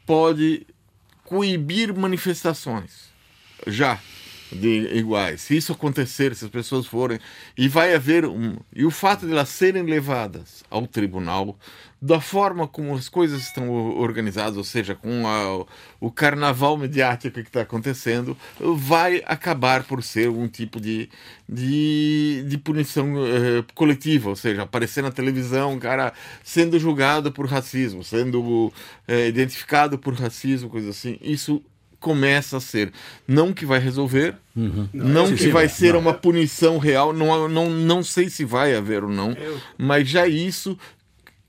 pode 0.05 0.67
coibir 1.25 1.95
manifestações. 1.95 3.07
Já 3.67 4.01
de 4.53 4.97
iguais. 4.97 5.41
Se 5.43 5.57
isso 5.57 5.73
acontecer, 5.73 6.35
se 6.35 6.45
as 6.45 6.51
pessoas 6.51 6.87
forem, 6.87 7.19
e 7.57 7.69
vai 7.69 7.95
haver 7.95 8.25
um. 8.25 8.57
E 8.75 8.85
o 8.85 8.91
fato 8.91 9.27
de 9.27 9.33
elas 9.33 9.49
serem 9.49 9.83
levadas 9.83 10.65
ao 10.71 10.87
tribunal, 10.87 11.59
da 12.01 12.21
forma 12.21 12.69
como 12.69 12.95
as 12.95 13.09
coisas 13.09 13.43
estão 13.43 13.71
organizadas, 13.99 14.57
ou 14.57 14.65
seja, 14.65 14.95
com 14.95 15.27
a, 15.27 15.65
o 15.99 16.11
carnaval 16.11 16.77
mediático 16.77 17.41
que 17.43 17.49
está 17.49 17.63
acontecendo, 17.63 18.37
vai 18.77 19.23
acabar 19.25 19.85
por 19.85 20.03
ser 20.03 20.29
um 20.29 20.47
tipo 20.47 20.79
de, 20.79 21.09
de, 21.49 22.45
de 22.47 22.59
punição 22.59 23.15
uh, 23.15 23.65
coletiva, 23.75 24.29
ou 24.29 24.37
seja, 24.37 24.63
aparecer 24.63 25.03
na 25.03 25.11
televisão 25.11 25.73
um 25.73 25.79
cara 25.79 26.13
sendo 26.45 26.79
julgado 26.79 27.33
por 27.33 27.47
racismo, 27.47 28.05
sendo 28.05 28.43
uh, 28.43 28.73
identificado 29.27 29.99
por 29.99 30.15
racismo, 30.15 30.69
coisa 30.69 30.91
assim. 30.91 31.19
Isso 31.23 31.63
começa 31.99 32.59
a 32.59 32.61
ser. 32.61 32.93
Não 33.27 33.53
que 33.53 33.67
vai 33.67 33.79
resolver, 33.79 34.37
uhum. 34.55 34.89
não, 34.93 35.35
que 35.35 35.49
vai 35.49 35.69
ser 35.69 35.95
não. 35.95 36.01
uma 36.01 36.15
punição 36.15 36.79
real, 36.79 37.13
não, 37.13 37.49
não, 37.49 37.71
não 37.71 38.03
sei 38.03 38.29
se 38.29 38.45
vai 38.45 38.77
haver 38.77 39.03
ou 39.03 39.11
não, 39.11 39.33
Eu... 39.33 39.61
mas 39.77 40.09
já 40.09 40.27
isso 40.27 40.79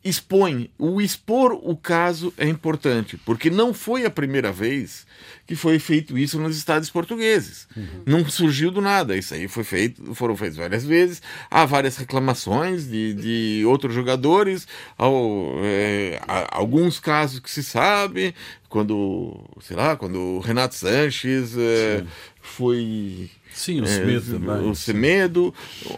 expõe. 0.08 0.70
O 0.78 1.02
expor 1.02 1.54
o 1.54 1.76
caso 1.76 2.34
é 2.38 2.48
importante, 2.48 3.18
porque 3.18 3.50
não 3.50 3.74
foi 3.74 4.06
a 4.06 4.10
primeira 4.10 4.52
vez 4.52 5.06
que 5.46 5.56
foi 5.56 5.80
feito 5.80 6.18
isso 6.18 6.40
nos 6.40 6.58
estados 6.58 6.90
portugueses. 6.90 7.68
Uhum. 7.76 8.04
Não 8.06 8.30
surgiu 8.30 8.70
do 8.70 8.82
nada. 8.82 9.16
Isso 9.16 9.34
aí 9.34 9.48
foi 9.48 9.64
feito, 9.64 10.14
foram 10.14 10.36
feitos 10.36 10.58
várias 10.58 10.86
vezes. 10.86 11.22
Há 11.50 11.66
várias 11.66 11.96
reclamações 11.96 12.88
de, 12.88 13.14
de 13.14 13.66
outros 13.66 13.96
jogadores, 13.96 14.68
ao, 14.98 15.54
é, 15.64 16.20
alguns 16.52 17.00
casos 17.00 17.40
que 17.40 17.50
se 17.50 17.64
sabe, 17.64 18.36
quando, 18.68 19.40
sei 19.62 19.78
lá, 19.78 19.96
quando 19.96 20.20
o 20.20 20.40
Renato 20.40 20.76
Sanches 20.76 21.58
é, 21.58 22.04
foi 22.42 23.30
Sim, 23.54 23.82
o 23.82 23.86
é, 23.86 23.88
Semedo 23.88 24.40
também. 24.40 24.70
O 24.70 24.76
Semedo, 24.76 25.54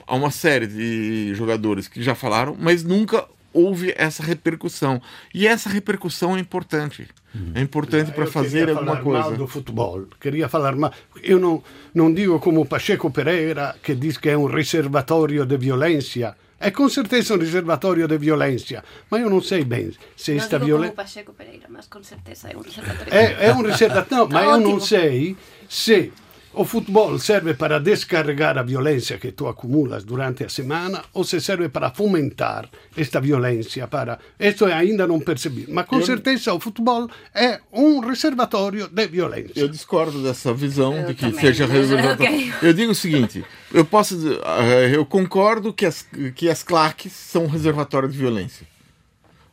há 0.06 0.16
uma 0.16 0.32
série 0.32 0.68
de 0.68 1.34
jogadores 1.34 1.88
que 1.88 2.02
já 2.02 2.16
falaram, 2.16 2.56
mas 2.58 2.84
nunca 2.84 3.28
houve 3.54 3.94
essa 3.98 4.24
repercussão. 4.24 5.02
E 5.34 5.48
essa 5.48 5.70
repercussão 5.70 6.36
é 6.36 6.40
importante. 6.40 7.08
Uhum. 7.34 7.52
É 7.56 7.62
importante 7.62 8.12
para 8.12 8.26
fazer 8.26 8.70
alguma 8.70 8.98
coisa. 8.98 9.30
Mal 9.30 9.38
do 9.38 9.48
futebol. 9.48 10.08
Queria 10.20 10.50
falar 10.50 10.76
mal. 10.76 10.92
Eu 11.22 11.40
não, 11.40 11.64
não 11.94 12.14
digo 12.14 12.40
como 12.40 12.66
Pacheco 12.66 13.12
Pereira, 13.12 13.76
que 13.82 13.94
diz 13.96 14.18
que 14.18 14.30
é 14.30 14.38
um 14.38 14.46
reservatório 14.46 15.46
de 15.46 15.58
violência. 15.58 16.36
É 16.60 16.72
com 16.72 16.90
certeza 16.90 17.36
um 17.36 17.38
reservatório 17.38 18.06
de 18.06 18.18
violência, 18.18 18.84
mas 19.10 19.22
eu 19.22 19.30
não 19.30 19.42
sei 19.42 19.64
bem 19.64 19.94
se 20.18 20.32
não 20.32 20.40
esta 20.40 20.60
violência. 20.60 20.94
Pacheco 20.94 21.32
Pereira, 21.32 21.68
mas 21.70 21.88
com 21.88 22.04
certeza 22.04 22.50
é 22.50 22.58
um 22.58 22.62
reservatório. 22.62 23.14
É, 23.14 23.46
é 23.48 23.54
um 23.54 23.62
reservatório, 23.62 24.34
mas 24.34 24.44
eu 24.44 24.60
não 24.60 24.80
sei 24.80 25.38
se 25.70 26.12
o 26.54 26.66
futebol 26.66 27.18
serve 27.20 27.54
para 27.54 27.80
descarregar 27.80 28.58
a 28.58 28.64
violência 28.64 29.18
que 29.20 29.32
tu 29.32 29.48
acumulas 29.48 30.04
durante 30.04 30.44
a 30.44 30.50
semana 30.50 31.04
ou 31.14 31.24
se 31.24 31.40
serve 31.40 31.70
para 31.70 31.92
fomentar 31.92 32.68
esta 32.98 33.22
violência 33.22 33.88
para 33.88 34.18
isto 34.40 34.66
ainda 34.66 35.06
não 35.06 35.20
percebi 35.20 35.66
mas 35.70 35.86
com 35.86 35.98
Eu- 36.00 36.06
certeza 36.06 36.54
o 36.54 36.60
futebol 36.60 37.08
é 37.36 37.60
um 37.72 38.00
reservatório 38.00 38.88
de 38.88 39.08
violência 39.08 39.54
Eu 39.60 39.68
discordo 39.68 40.24
dessa 40.24 40.54
visão 40.54 40.96
Eu 40.96 41.08
de 41.08 41.14
que 41.14 41.22
também, 41.22 41.40
seja 41.40 41.66
reservatório. 41.68 42.34
ok. 42.36 42.54
Eu 42.64 42.74
digo 42.74 42.92
o 42.92 42.96
seguinte: 42.96 43.46
eu 43.72 43.86
posso, 43.86 44.16
dizer, 44.16 44.40
eh, 44.44 44.96
eu 44.96 45.06
concordo 45.06 45.72
que 45.72 45.86
as 45.86 46.06
que 46.36 46.50
as 46.50 46.64
claques 46.64 47.12
são 47.14 47.44
um 47.44 47.48
reservatório 47.48 48.10
de 48.10 48.18
violência. 48.18 48.68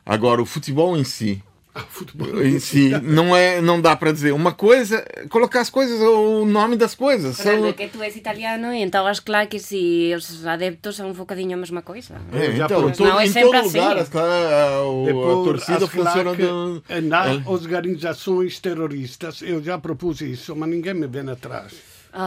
Agora 0.05 0.41
o 0.41 0.45
futebol 0.45 0.97
em 0.97 1.03
si, 1.03 1.43
Ah, 1.79 1.85
futebol 1.89 2.41
em 2.43 2.59
si 2.59 2.89
não 3.03 3.35
é, 3.35 3.61
não 3.61 3.79
dá 3.81 3.95
para 3.95 4.11
dizer 4.11 4.31
uma 4.33 4.51
coisa, 4.51 5.05
colocar 5.29 5.61
as 5.61 5.69
coisas 5.69 5.99
o 6.01 6.45
nome 6.45 6.75
das 6.75 6.95
coisas. 6.95 7.37
Fernando, 7.37 7.59
São, 7.61 7.69
é 7.69 7.73
que 7.73 7.87
tu 7.89 8.01
és 8.01 8.15
italiano 8.15 8.73
então 8.73 9.05
as 9.05 9.19
claques 9.19 9.69
e 9.71 10.13
os 10.15 10.45
adeptos 10.45 10.95
são 10.95 11.09
um 11.09 11.13
bocadinho 11.13 11.53
a 11.53 11.57
mesma 11.57 11.81
coisa. 11.81 12.15
É, 12.33 12.51
Já 12.55 12.65
então, 12.65 12.91
todo, 12.91 13.03
Não, 13.07 13.19
é 13.19 13.25
em 13.25 13.29
sempre 13.29 13.51
todo 13.61 13.65
lugar 13.67 13.97
assim. 13.97 14.17
a, 14.17 14.81
o- 14.81 15.41
a 15.41 15.43
torcida 15.45 15.87
funciona 15.87 16.33
do, 16.33 16.83
nas 17.03 17.37
é. 17.37 17.41
organizações 17.45 18.59
terroristas 18.59 19.41
eu 19.41 19.61
já 19.63 19.77
propus 19.77 20.21
isso 20.21 20.55
mas 20.55 20.69
ninguém 20.69 20.93
me 20.93 21.07
vem 21.07 21.29
atrás 21.29 21.73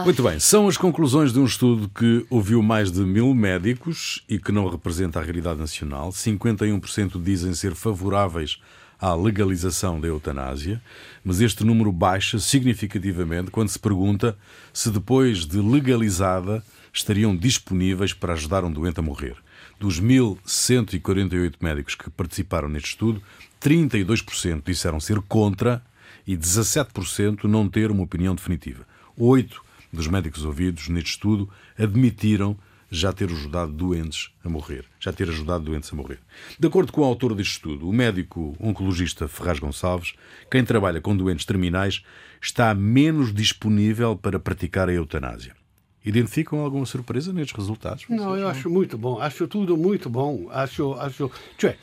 Muito 0.05 0.23
bem, 0.23 0.39
são 0.39 0.67
as 0.69 0.77
conclusões 0.77 1.33
de 1.33 1.39
um 1.39 1.45
estudo 1.45 1.89
que 1.89 2.25
ouviu 2.29 2.61
mais 2.63 2.91
de 2.91 3.01
mil 3.01 3.33
médicos 3.33 4.23
e 4.29 4.39
que 4.39 4.51
não 4.51 4.69
representa 4.69 5.19
a 5.19 5.23
realidade 5.23 5.59
nacional. 5.59 6.11
51% 6.11 7.21
dizem 7.21 7.53
ser 7.53 7.75
favoráveis 7.75 8.57
à 9.01 9.15
legalização 9.15 9.99
da 9.99 10.07
eutanásia, 10.07 10.79
mas 11.23 11.41
este 11.41 11.63
número 11.63 11.91
baixa 11.91 12.37
significativamente 12.37 13.49
quando 13.49 13.69
se 13.69 13.79
pergunta 13.79 14.37
se 14.71 14.91
depois 14.91 15.45
de 15.45 15.59
legalizada 15.59 16.63
estariam 16.93 17.35
disponíveis 17.35 18.13
para 18.13 18.33
ajudar 18.33 18.63
um 18.63 18.71
doente 18.71 18.99
a 18.99 19.03
morrer. 19.03 19.35
Dos 19.79 19.99
1.148 19.99 21.55
médicos 21.59 21.95
que 21.95 22.11
participaram 22.11 22.69
neste 22.69 22.89
estudo, 22.89 23.23
32% 23.59 24.61
disseram 24.63 24.99
ser 24.99 25.19
contra 25.21 25.83
e 26.27 26.37
17% 26.37 27.45
não 27.45 27.67
ter 27.67 27.89
uma 27.89 28.03
opinião 28.03 28.35
definitiva. 28.35 28.85
Oito 29.17 29.63
dos 29.91 30.07
médicos 30.07 30.45
ouvidos 30.45 30.87
neste 30.89 31.11
estudo 31.11 31.49
admitiram 31.77 32.55
já 32.91 33.13
ter 33.13 33.31
ajudado 33.31 33.71
doentes 33.71 34.31
a 34.43 34.49
morrer. 34.49 34.83
Já 34.99 35.13
ter 35.13 35.29
ajudado 35.29 35.63
doentes 35.63 35.91
a 35.93 35.95
morrer. 35.95 36.19
De 36.59 36.67
acordo 36.67 36.91
com 36.91 37.01
o 37.01 37.05
autor 37.05 37.33
deste 37.33 37.53
estudo, 37.53 37.87
o 37.87 37.93
médico 37.93 38.53
oncologista 38.59 39.29
Ferraz 39.29 39.59
Gonçalves, 39.59 40.13
quem 40.51 40.65
trabalha 40.65 40.99
com 40.99 41.15
doentes 41.15 41.45
terminais, 41.45 42.03
está 42.41 42.75
menos 42.75 43.33
disponível 43.33 44.17
para 44.17 44.37
praticar 44.37 44.89
a 44.89 44.93
eutanásia. 44.93 45.55
Identificam 46.03 46.59
alguma 46.59 46.85
surpresa 46.85 47.31
nestes 47.31 47.55
resultados? 47.55 48.05
No, 48.09 48.35
io 48.35 48.47
acho 48.47 48.69
muito 48.69 48.97
bom, 48.97 49.19
acho 49.19 49.47
tudo 49.47 49.77
muito 49.77 50.09
bom. 50.09 50.49
Acho, 50.51 50.93
acho, 50.95 51.31
cioè, 51.57 51.77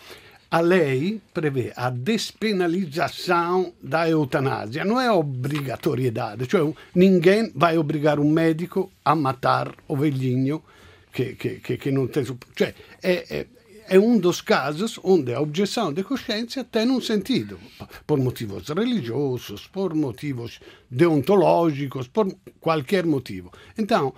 a 0.51 0.61
lei 0.61 1.23
prevê 1.33 1.73
a 1.77 1.89
despenalização 1.89 3.73
da 3.83 4.11
eutanásia, 4.11 4.85
não 4.85 5.01
é 5.01 5.11
obrigatoriedade, 5.11 6.47
cioè 6.47 6.75
ninguém 6.95 7.53
vai 7.55 7.79
obrigar 7.79 8.19
um 8.19 8.31
médico 8.31 8.91
a 9.05 9.15
matar 9.15 9.73
o 9.87 9.97
velhinho 9.97 10.63
que, 11.35 11.61
que, 11.61 11.77
que 11.77 11.91
não 11.91 12.07
tem. 12.07 12.25
sup- 12.25 12.45
Cioè, 12.57 12.75
é, 13.03 13.13
é, 13.39 13.47
é 13.91 13.99
um 13.99 14.19
dos 14.19 14.41
casos 14.43 14.99
onde 15.03 15.33
a 15.33 15.41
objeção 15.41 15.93
de 15.93 16.03
consciência 16.05 16.63
tem 16.65 16.91
um 16.91 17.01
sentido, 17.01 17.59
por 18.07 18.19
motivos 18.19 18.69
religiosos, 18.69 19.67
por 19.67 19.95
motivos 19.95 20.61
deontológicos, 20.91 22.07
por 22.09 22.27
qualquer 22.61 23.05
motivo. 23.07 23.51
Então, 23.77 24.15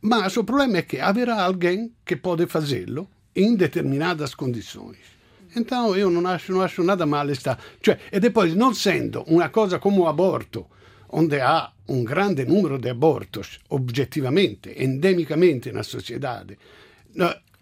mas 0.00 0.36
o 0.36 0.44
problema 0.44 0.78
é 0.78 0.82
que 0.82 0.98
haverá 1.00 1.42
alguém 1.42 1.92
que 2.04 2.16
pode 2.16 2.46
fazê-lo 2.46 3.08
em 3.34 3.54
determinadas 3.54 4.34
condições. 4.34 4.98
Então 5.56 5.94
eu 5.96 6.10
não 6.10 6.26
acho, 6.28 6.60
acho 6.60 6.82
nada 6.82 7.06
mal 7.06 7.28
esta. 7.30 7.58
Cioè, 7.82 7.98
e 8.12 8.18
depois, 8.20 8.54
não 8.54 8.74
sendo 8.74 9.22
uma 9.22 9.48
coisa 9.48 9.78
como 9.78 10.02
o 10.02 10.08
aborto, 10.08 10.66
onde 11.14 11.40
há 11.40 11.70
um 11.88 12.02
grande 12.02 12.44
número 12.44 12.76
de 12.76 12.90
abortos, 12.90 13.60
objetivamente, 13.70 14.74
endemicamente 14.76 15.70
na 15.70 15.84
sociedade, 15.84 16.58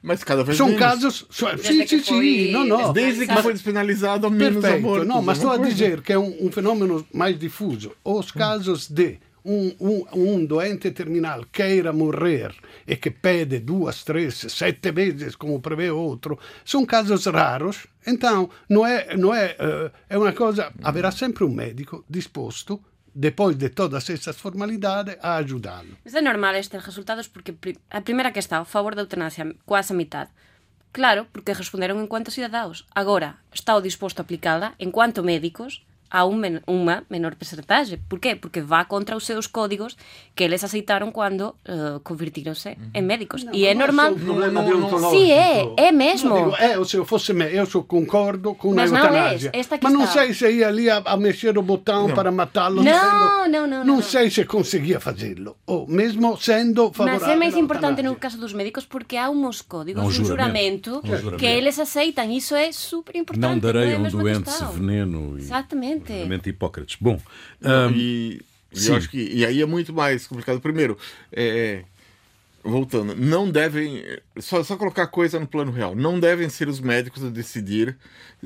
Mas 0.03 0.25
cada 0.25 0.43
vez 0.43 0.57
são 0.57 0.69
menos. 0.69 0.81
casos. 0.81 1.27
Sim, 1.31 1.81
que 1.81 1.87
sim, 1.87 1.99
sim, 1.99 2.03
foi 2.03 2.51
não, 2.51 2.65
não. 2.65 2.93
Desde 2.93 3.27
que 3.27 3.43
foi 3.43 3.53
despenalizado, 3.53 4.29
menos 4.31 4.61
Perfeito, 4.61 4.85
abortos. 4.85 5.07
não, 5.07 5.23
mas 5.23 5.39
é 5.39 5.41
estou 5.41 5.53
a 5.53 5.69
dizer 5.69 6.01
que 6.01 6.13
é 6.13 6.19
um, 6.19 6.47
um 6.47 6.51
fenômeno 6.51 7.07
mais 7.13 7.39
difuso. 7.39 7.93
Os 8.03 8.33
casos 8.33 8.89
de 8.89 9.19
um, 9.45 9.73
um, 9.81 10.05
um 10.15 10.45
doente 10.45 10.91
terminal 10.91 11.45
queira 11.53 11.93
morrer 11.93 12.53
e 12.87 12.97
que 12.97 13.11
pede 13.11 13.61
duas, 13.61 14.03
três, 14.03 14.35
sete 14.49 14.91
vezes, 14.91 15.37
como 15.37 15.61
prevê 15.61 15.91
outro, 15.91 16.39
são 16.65 16.85
casos 16.87 17.27
raros. 17.27 17.87
Então, 18.07 18.51
não 18.69 18.85
é, 18.85 19.17
não 19.17 19.33
é, 19.35 19.57
eh, 19.59 19.91
é 20.09 20.19
uma 20.19 20.33
coisa. 20.33 20.73
Haverá 20.83 21.11
sempre 21.13 21.45
um 21.45 21.51
médico 21.51 22.05
disposto, 22.09 22.81
depois 23.14 23.57
de 23.59 23.69
todas 23.69 24.09
esas 24.11 24.37
formalidades 24.37 25.19
a 25.23 25.37
ajudalo. 25.37 25.97
Mas 26.04 26.14
é 26.14 26.23
normal 26.23 26.57
estes 26.57 26.85
resultados 26.85 27.28
porque 27.28 27.54
a 27.90 28.00
primeira 28.00 28.33
que 28.33 28.40
está 28.40 28.59
a 28.59 28.64
favor 28.64 28.95
da 28.95 29.02
eutanasia 29.02 29.54
quase 29.64 29.92
a 29.92 29.97
mitad. 29.97 30.28
Claro, 30.92 31.26
porque 31.33 31.57
responderon 31.57 32.00
enquanto 32.00 32.31
cidadaos. 32.31 32.85
Agora, 32.92 33.40
está 33.52 33.76
o 33.76 33.85
disposto 33.85 34.21
a 34.21 34.25
aplicala 34.25 34.75
enquanto 34.78 35.25
médicos 35.25 35.85
a 36.12 36.28
un 36.28 36.37
men 36.45 36.61
unha 36.69 37.09
menor 37.09 37.40
percentaxe. 37.40 37.97
Por 37.97 38.21
qué? 38.21 38.37
Porque 38.37 38.61
va 38.61 38.85
contra 38.85 39.16
os 39.16 39.25
seus 39.25 39.49
códigos 39.49 39.97
que 40.37 40.45
eles 40.45 40.61
aceitaron 40.61 41.09
cando 41.09 41.57
uh, 41.64 42.04
convertironse 42.04 42.76
en 42.92 43.09
médicos. 43.09 43.49
e 43.49 43.64
é 43.64 43.73
normal... 43.73 44.12
É 44.12 44.21
só 44.21 44.21
um 44.21 44.25
problema 44.28 44.61
Não, 44.61 44.69
não, 44.69 44.76
não. 44.76 44.88
deontológico. 44.92 45.16
Sim, 45.25 45.33
é, 45.33 45.88
é 45.88 45.92
mesmo. 45.92 46.28
Não, 46.28 46.50
digo, 46.52 46.57
é, 46.61 46.76
se 46.85 46.97
eu 47.00 47.04
fosse 47.09 47.33
me, 47.33 47.49
eu 47.49 47.64
sou 47.64 47.83
concordo 47.88 48.52
com 48.54 48.75
Mas 48.76 48.92
a 48.92 48.99
não 48.99 49.04
eutanásia. 49.09 49.50
és, 49.54 49.61
esta 49.64 49.78
que 49.78 49.85
mas 49.85 49.92
não 49.92 50.04
está. 50.04 50.12
sei 50.21 50.35
se 50.35 50.50
ia 50.52 50.69
ali 50.69 50.90
a, 50.92 50.99
a 51.00 51.16
mexer 51.16 51.57
o 51.57 51.62
botão 51.62 52.12
para 52.12 52.31
matá-lo. 52.31 52.83
Não, 52.85 52.92
dizendo- 52.92 53.49
não, 53.49 53.66
não, 53.66 53.85
Não 53.85 53.95
não. 53.97 54.02
sei 54.02 54.28
se 54.28 54.45
conseguia 54.45 55.00
fazê-lo. 55.00 55.57
Ou 55.64 55.88
mesmo 55.88 56.37
sendo 56.37 56.92
favorável 56.92 57.26
Mas 57.26 57.37
é 57.37 57.37
máis 57.40 57.57
importante 57.57 58.02
no 58.02 58.16
caso 58.16 58.37
dos 58.37 58.52
médicos 58.52 58.85
porque 58.85 59.16
há 59.16 59.31
uns 59.31 59.62
códigos, 59.62 60.02
um 60.04 60.09
un 60.09 60.12
juramento, 60.12 61.00
que 61.38 61.47
eles 61.47 61.78
aceitam. 61.78 62.28
Isso 62.31 62.54
é 62.54 62.69
super 62.73 63.16
importante. 63.16 63.40
Não 63.49 63.59
darei 63.59 63.92
é 63.92 63.97
a 63.97 63.99
um 63.99 64.09
doente 64.11 64.50
veneno 64.75 65.38
e 65.38 65.40
Exatamente. 65.40 66.02
Juramento 66.09 66.45
de 66.45 66.51
Hipócrates. 66.51 66.97
Bom, 67.01 67.21
ah, 67.63 67.91
E, 67.95 68.41
e 68.75 68.87
eu 68.87 68.97
acho 68.97 69.09
que 69.11 69.19
e 69.19 69.45
aí 69.45 69.61
é 69.63 69.67
muito 69.67 69.93
mais 69.93 70.27
complicado. 70.27 70.61
Primeiro, 70.61 70.97
é, 71.33 71.85
voltando, 72.65 73.15
não 73.17 73.51
devem 73.51 74.05
só, 74.39 74.63
só 74.63 74.77
colocar 74.77 75.07
coisa 75.09 75.39
no 75.41 75.47
plano 75.47 75.73
real. 75.73 75.95
Não 75.95 76.19
devem 76.21 76.49
ser 76.49 76.69
os 76.69 76.81
médicos 76.81 77.25
a 77.25 77.29
decidir 77.29 77.97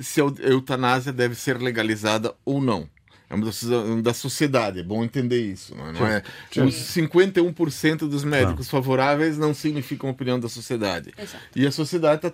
se 0.01 0.21
a 0.21 0.25
eutanásia 0.41 1.13
deve 1.13 1.35
ser 1.35 1.59
legalizada 1.61 2.35
ou 2.45 2.61
não. 2.61 2.89
É 3.29 3.35
uma 3.35 3.45
decisão 3.45 4.01
da 4.01 4.15
sociedade, 4.15 4.79
é 4.79 4.83
bom 4.85 5.03
entender 5.03 5.41
isso. 5.41 5.75
Não 5.75 5.89
é? 5.89 5.93
Não 5.93 6.07
é- 6.07 6.23
Os 6.65 6.75
51% 6.75 8.07
dos 8.09 8.23
médicos 8.23 8.71
favoráveis 8.71 9.37
não 9.37 9.53
significam 9.53 10.09
a 10.09 10.13
opinião 10.13 10.39
da 10.39 10.49
sociedade. 10.49 11.13
Exato. 11.19 11.43
E 11.57 11.67
a 11.67 11.73
sociedade 11.73 12.25
está 12.25 12.31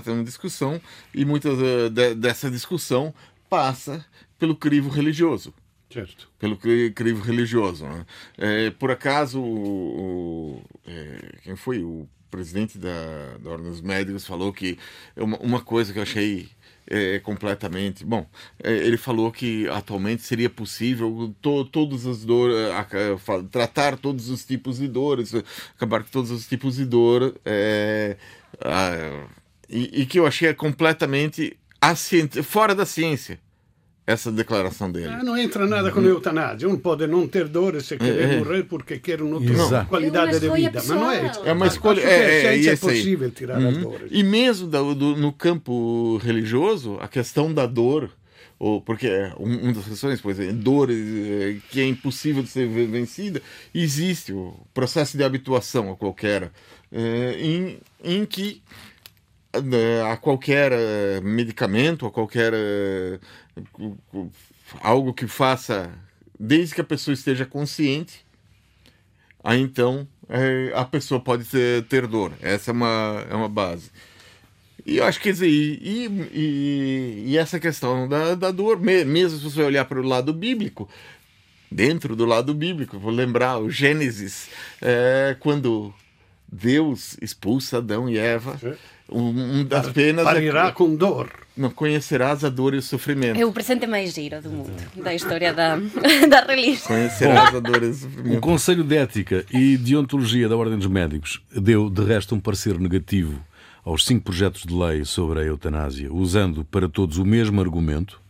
tendo 0.00 0.24
discussão, 0.24 0.80
e 1.14 1.22
muita 1.26 1.50
eh, 1.50 1.90
de- 1.90 2.14
dessa 2.14 2.50
discussão 2.50 3.12
passa 3.50 4.02
pelo 4.38 4.54
crivo 4.56 4.88
religioso 4.90 5.52
Certo. 5.92 6.28
pelo 6.38 6.56
cri- 6.56 6.90
crivo 6.92 7.22
religioso. 7.22 7.86
né? 7.86 8.04
É, 8.36 8.70
por 8.70 8.90
acaso, 8.90 9.40
o, 9.40 10.56
o- 10.58 10.62
é, 10.86 11.38
quem 11.44 11.56
foi 11.56 11.82
o 11.82 12.08
presidente 12.30 12.76
da, 12.76 13.38
da 13.40 13.50
Ordem 13.50 13.70
dos 13.70 13.80
Médicos 13.80 14.26
falou 14.26 14.52
que 14.52 14.76
uma, 15.16 15.38
uma 15.38 15.60
coisa 15.60 15.92
que 15.92 15.98
eu 15.98 16.02
achei 16.02 16.48
é, 16.88 17.18
completamente 17.20 18.04
bom. 18.04 18.28
é, 18.62 18.72
ele 18.72 18.96
falou 18.96 19.30
que 19.32 19.68
atualmente 19.68 20.22
seria 20.22 20.50
possível 20.50 21.34
to, 21.40 21.64
todas 21.64 22.04
as 22.06 22.24
dores, 22.24 22.56
tratar 23.50 23.96
todos 23.96 24.28
os 24.28 24.44
tipos 24.44 24.78
de 24.78 24.88
dores, 24.88 25.32
acabar 25.76 26.02
com 26.02 26.10
todos 26.10 26.30
os 26.30 26.46
tipos 26.46 26.76
de 26.76 26.84
dor, 26.84 27.34
é, 27.44 28.16
ah, 28.60 29.26
e, 29.68 30.02
e 30.02 30.06
que 30.06 30.18
eu 30.18 30.26
achei 30.26 30.52
completamente 30.54 31.56
fora 32.44 32.74
da 32.74 32.84
ciência 32.86 33.38
essa 34.06 34.30
declaração 34.30 34.90
dele. 34.92 35.08
Ah, 35.08 35.22
não 35.24 35.36
entra 35.36 35.66
nada 35.66 35.90
com 35.90 35.98
a 35.98 36.02
eutanásia. 36.04 36.68
Um 36.68 36.76
pode 36.78 37.06
não 37.08 37.26
ter 37.26 37.48
dor 37.48 37.80
se 37.82 37.96
querer 37.96 38.34
é. 38.34 38.38
morrer 38.38 38.62
porque 38.64 38.98
quer 38.98 39.20
uma 39.20 39.36
outra 39.36 39.52
Exato. 39.52 39.88
qualidade 39.88 40.36
É 40.36 40.38
de 40.38 40.48
vida. 40.48 40.70
Mas 40.74 40.88
não 40.88 41.10
é 41.10 41.20
pessoal. 41.28 41.46
É 41.46 41.52
uma 41.52 41.64
A- 41.64 41.68
escolha. 41.68 42.00
É, 42.00 42.04
é, 42.04 42.44
é 42.44 42.48
aí. 42.70 42.76
possível 42.76 43.30
tirar 43.32 43.58
as 43.58 43.74
Uhum. 43.76 43.80
dores. 43.82 44.08
E 44.12 44.22
mesmo 44.22 44.68
da- 44.68 44.80
do- 44.80 45.16
no 45.16 45.32
campo 45.32 46.18
religioso, 46.18 46.96
a 47.00 47.08
questão 47.08 47.52
da 47.52 47.66
dor, 47.66 48.10
ou 48.58 48.80
porque 48.80 49.06
é 49.08 49.32
um- 49.40 49.64
uma 49.64 49.72
das 49.72 49.84
questões, 49.84 50.20
pois 50.20 50.38
é, 50.38 50.52
dor 50.52 50.88
eh, 50.90 51.56
que 51.70 51.80
é 51.80 51.86
impossível 51.86 52.42
de 52.42 52.48
ser 52.48 52.66
ven- 52.68 52.86
vencida, 52.86 53.42
existe 53.74 54.32
o 54.32 54.54
processo 54.72 55.16
de 55.16 55.24
habituação 55.24 55.90
a 55.90 55.96
qualquer, 55.96 56.50
eh, 56.92 57.36
em, 57.38 57.78
em 58.04 58.24
que 58.24 58.62
a 60.10 60.16
qualquer 60.16 60.72
eh, 60.72 61.20
medicamento, 61.22 62.06
a 62.06 62.10
qualquer 62.10 62.52
eh, 62.54 63.18
algo 64.80 65.12
que 65.12 65.26
faça, 65.26 65.90
desde 66.38 66.74
que 66.74 66.80
a 66.80 66.84
pessoa 66.84 67.14
esteja 67.14 67.46
consciente, 67.46 68.24
aí 69.42 69.60
então 69.60 70.06
é, 70.28 70.72
a 70.74 70.84
pessoa 70.84 71.20
pode 71.20 71.44
ter, 71.88 72.06
dor. 72.06 72.32
Essa 72.40 72.70
é 72.70 72.72
uma, 72.72 73.26
é 73.30 73.34
uma 73.34 73.48
base. 73.48 73.90
E 74.84 74.98
eu 74.98 75.04
acho 75.04 75.20
que, 75.20 75.32
dizer, 75.32 75.48
e, 75.48 76.06
e, 76.32 77.24
e 77.26 77.38
essa 77.38 77.58
questão 77.58 78.08
da, 78.08 78.34
da 78.34 78.50
dor, 78.50 78.78
mesmo 78.78 79.38
se 79.38 79.44
você 79.44 79.62
olhar 79.62 79.84
para 79.84 80.00
o 80.00 80.06
lado 80.06 80.32
bíblico, 80.32 80.88
dentro 81.70 82.14
do 82.14 82.24
lado 82.24 82.54
bíblico, 82.54 82.98
vou 82.98 83.10
lembrar 83.10 83.58
o 83.58 83.68
Gênesis, 83.70 84.48
é, 84.80 85.36
quando 85.40 85.92
Deus 86.50 87.16
expulsa 87.20 87.78
Adão 87.78 88.08
e 88.08 88.18
Eva. 88.18 88.58
Um, 89.08 89.60
um 89.60 89.64
das 89.64 89.88
penas 89.90 90.24
Parirá 90.24 90.68
é, 90.68 90.72
com 90.72 90.94
dor. 90.94 91.30
Não 91.56 91.70
conhecerás 91.70 92.44
a 92.44 92.48
dor 92.48 92.74
e 92.74 92.78
o 92.78 92.82
sofrimento. 92.82 93.40
É 93.40 93.46
o 93.46 93.52
presente 93.52 93.86
mais 93.86 94.12
giro 94.12 94.42
do 94.42 94.50
mundo, 94.50 94.72
da 94.96 95.14
história 95.14 95.54
da, 95.54 95.76
da 96.28 96.44
religião. 96.44 96.88
Conhecerás 96.88 97.54
a 97.54 97.60
dor 97.60 97.82
e 97.82 97.86
o 97.86 97.94
sofrimento. 97.94 98.36
O 98.36 98.40
Conselho 98.40 98.84
de 98.84 98.96
Ética 98.96 99.44
e 99.50 99.76
Deontologia 99.76 100.48
da 100.48 100.56
Ordem 100.56 100.76
dos 100.76 100.88
Médicos 100.88 101.40
deu, 101.50 101.88
de 101.88 102.04
resto, 102.04 102.34
um 102.34 102.40
parecer 102.40 102.78
negativo 102.78 103.40
aos 103.84 104.04
cinco 104.04 104.24
projetos 104.24 104.64
de 104.64 104.74
lei 104.74 105.04
sobre 105.04 105.38
a 105.38 105.44
eutanásia, 105.44 106.12
usando 106.12 106.64
para 106.64 106.88
todos 106.88 107.18
o 107.18 107.24
mesmo 107.24 107.60
argumento. 107.60 108.20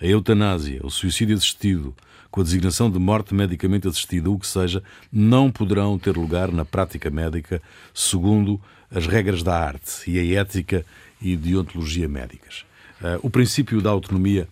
A 0.00 0.06
eutanásia, 0.06 0.80
o 0.84 0.90
suicídio 0.90 1.36
assistido, 1.36 1.92
com 2.30 2.40
a 2.40 2.44
designação 2.44 2.88
de 2.88 2.98
morte 2.98 3.34
medicamente 3.34 3.88
assistida, 3.88 4.30
o 4.30 4.38
que 4.38 4.46
seja, 4.46 4.82
não 5.12 5.50
poderão 5.50 5.98
ter 5.98 6.16
lugar 6.16 6.52
na 6.52 6.64
prática 6.64 7.10
médica 7.10 7.60
segundo 7.92 8.60
as 8.90 9.06
regras 9.06 9.42
da 9.42 9.56
arte 9.56 10.10
e 10.10 10.18
a 10.18 10.40
ética 10.40 10.84
e 11.20 11.36
deontologia 11.36 12.08
médicas. 12.08 12.64
Uh, 13.00 13.18
o 13.22 13.30
princípio 13.30 13.80
da 13.80 13.90
autonomia 13.90 14.48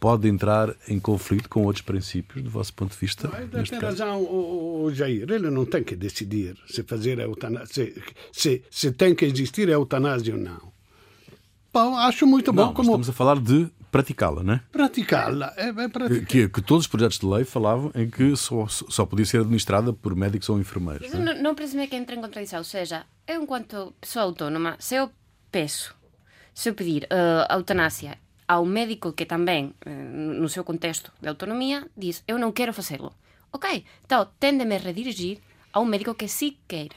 pode 0.00 0.26
entrar 0.28 0.74
em 0.88 0.98
conflito 0.98 1.48
com 1.48 1.64
outros 1.64 1.84
princípios, 1.84 2.42
do 2.42 2.50
vosso 2.50 2.72
ponto 2.72 2.92
de 2.92 2.98
vista? 2.98 3.28
Não, 3.52 3.62
tem 3.62 3.78
razão 3.78 4.22
o, 4.22 4.84
o, 4.84 4.94
Jair. 4.94 5.30
Ele 5.30 5.50
não 5.50 5.66
tem 5.66 5.84
que 5.84 5.94
decidir 5.94 6.56
se 6.66 6.82
fazer 6.82 7.18
se, 7.66 8.02
se, 8.32 8.62
se 8.70 8.92
tem 8.92 9.14
que 9.14 9.26
existir 9.26 9.68
eutanásia 9.68 10.34
ou 10.34 10.40
não. 10.40 10.72
Bom, 11.72 11.96
acho 11.96 12.26
muito 12.26 12.52
bom 12.52 12.66
não, 12.66 12.74
como. 12.74 12.88
Estamos 12.88 13.10
a 13.10 13.12
falar 13.12 13.38
de 13.38 13.68
praticá-la, 13.90 14.42
não 14.42 14.54
é? 14.54 14.60
Praticá-la. 14.70 15.52
É, 15.56 15.68
é 15.68 15.88
praticá 15.88 16.26
que, 16.26 16.48
que, 16.48 16.62
todos 16.62 16.84
os 16.84 16.86
projetos 16.86 17.18
de 17.18 17.26
lei 17.26 17.44
falavam 17.44 17.90
em 17.94 18.08
que 18.08 18.36
só, 18.36 18.66
só 18.68 19.04
podia 19.04 19.26
ser 19.26 19.38
administrada 19.40 19.92
por 19.92 20.14
médicos 20.14 20.48
ou 20.48 20.58
enfermeiros. 20.58 21.10
Não, 21.12 21.20
não, 21.20 21.42
não 21.42 21.54
parece-me 21.54 21.86
que 21.86 21.96
entre 21.96 22.16
em 22.16 22.20
contradição. 22.20 22.58
Ou 22.58 22.64
seja, 22.64 23.04
eu, 23.26 23.42
enquanto 23.42 23.94
pessoa 24.00 24.24
autónoma, 24.24 24.76
se 24.78 24.94
eu 24.94 25.10
peço, 25.50 25.94
se 26.54 26.68
eu 26.68 26.74
pedir 26.74 27.04
uh, 27.04 27.52
eutanásia 27.52 28.18
ao 28.46 28.64
médico 28.64 29.12
que 29.12 29.26
também, 29.26 29.74
uh, 29.86 29.90
no 29.90 30.48
seu 30.48 30.64
contexto 30.64 31.12
de 31.20 31.28
autonomia, 31.28 31.86
diz 31.96 32.22
eu 32.26 32.38
não 32.38 32.52
quero 32.52 32.72
fazê-lo. 32.72 33.12
Ok, 33.52 33.84
então 34.04 34.28
tende-me 34.38 34.76
a 34.76 34.78
redirigir 34.78 35.38
a 35.72 35.80
um 35.80 35.84
médico 35.84 36.14
que 36.14 36.28
sim 36.28 36.56
queira. 36.68 36.94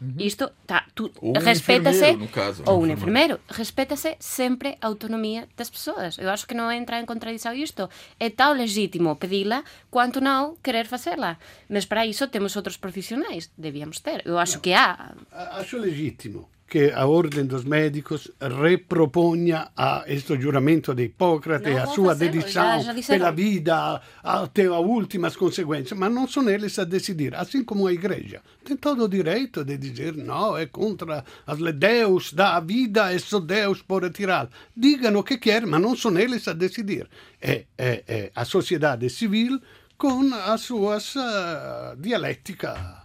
Uhum. 0.00 0.14
Isto 0.18 0.50
tá, 0.66 0.86
tu, 0.94 1.10
ou 1.20 1.36
um 1.36 1.40
respeita-se 1.40 2.12
no 2.12 2.28
caso, 2.28 2.62
ou 2.66 2.82
um 2.82 2.86
enfermeiro, 2.86 3.38
respeita-se 3.48 4.16
sempre 4.18 4.78
a 4.80 4.86
autonomia 4.86 5.46
das 5.56 5.68
pessoas. 5.68 6.16
Eu 6.16 6.30
acho 6.30 6.46
que 6.46 6.54
não 6.54 6.72
entra 6.72 6.98
em 6.98 7.04
contradição 7.04 7.52
isto. 7.52 7.88
É 8.18 8.30
tão 8.30 8.52
legítimo 8.52 9.14
pedi-la 9.16 9.62
quanto 9.90 10.20
não 10.20 10.56
querer 10.62 10.86
fazê-la. 10.86 11.36
Mas 11.68 11.84
para 11.84 12.06
isso 12.06 12.26
temos 12.28 12.56
outros 12.56 12.78
profissionais, 12.78 13.50
devíamos 13.58 14.00
ter. 14.00 14.22
Eu 14.24 14.38
acho 14.38 14.54
não. 14.54 14.60
que 14.60 14.72
há. 14.72 15.14
Acho 15.30 15.76
legítimo 15.76 16.48
que 16.70 16.92
a 16.92 17.04
Ordem 17.04 17.44
dos 17.44 17.64
Médicos 17.64 18.30
reproponha 18.40 19.72
a 19.76 20.04
este 20.06 20.40
giuramento 20.40 20.94
de 20.94 21.02
Hipócrates, 21.02 21.76
a 21.76 21.86
sua 21.86 22.14
dedicação 22.14 22.94
pela 23.08 23.32
vida 23.32 24.00
até 24.22 24.66
as 24.66 24.78
últimas 24.78 25.34
consequências, 25.34 25.98
mas 25.98 26.14
não 26.14 26.28
são 26.28 26.48
eles 26.48 26.78
a 26.78 26.84
decidir, 26.84 27.34
assim 27.34 27.64
como 27.64 27.88
a 27.88 27.92
Igreja. 27.92 28.40
Tem 28.64 28.76
todo 28.76 29.04
o 29.04 29.08
direito 29.08 29.64
de 29.64 29.76
dizer 29.76 30.16
não, 30.16 30.56
é 30.56 30.66
contra 30.66 31.24
as 31.44 31.58
Deus 31.74 32.32
dá 32.32 32.56
a 32.56 32.60
vida 32.60 33.12
e 33.12 33.18
só 33.18 33.40
Deus 33.40 33.82
pode 33.82 34.10
tirar. 34.10 34.48
Digam 34.76 35.16
o 35.16 35.24
que 35.24 35.38
querem, 35.38 35.68
mas 35.68 35.82
não 35.82 35.96
são 35.96 36.16
eles 36.16 36.46
a 36.46 36.52
decidir. 36.52 37.08
É, 37.42 37.64
é, 37.76 38.04
é 38.06 38.32
a 38.32 38.44
sociedade 38.44 39.10
civil 39.10 39.60
com 39.98 40.32
as 40.34 40.60
suas 40.60 41.16
uh, 41.16 41.96
dialética. 41.98 43.02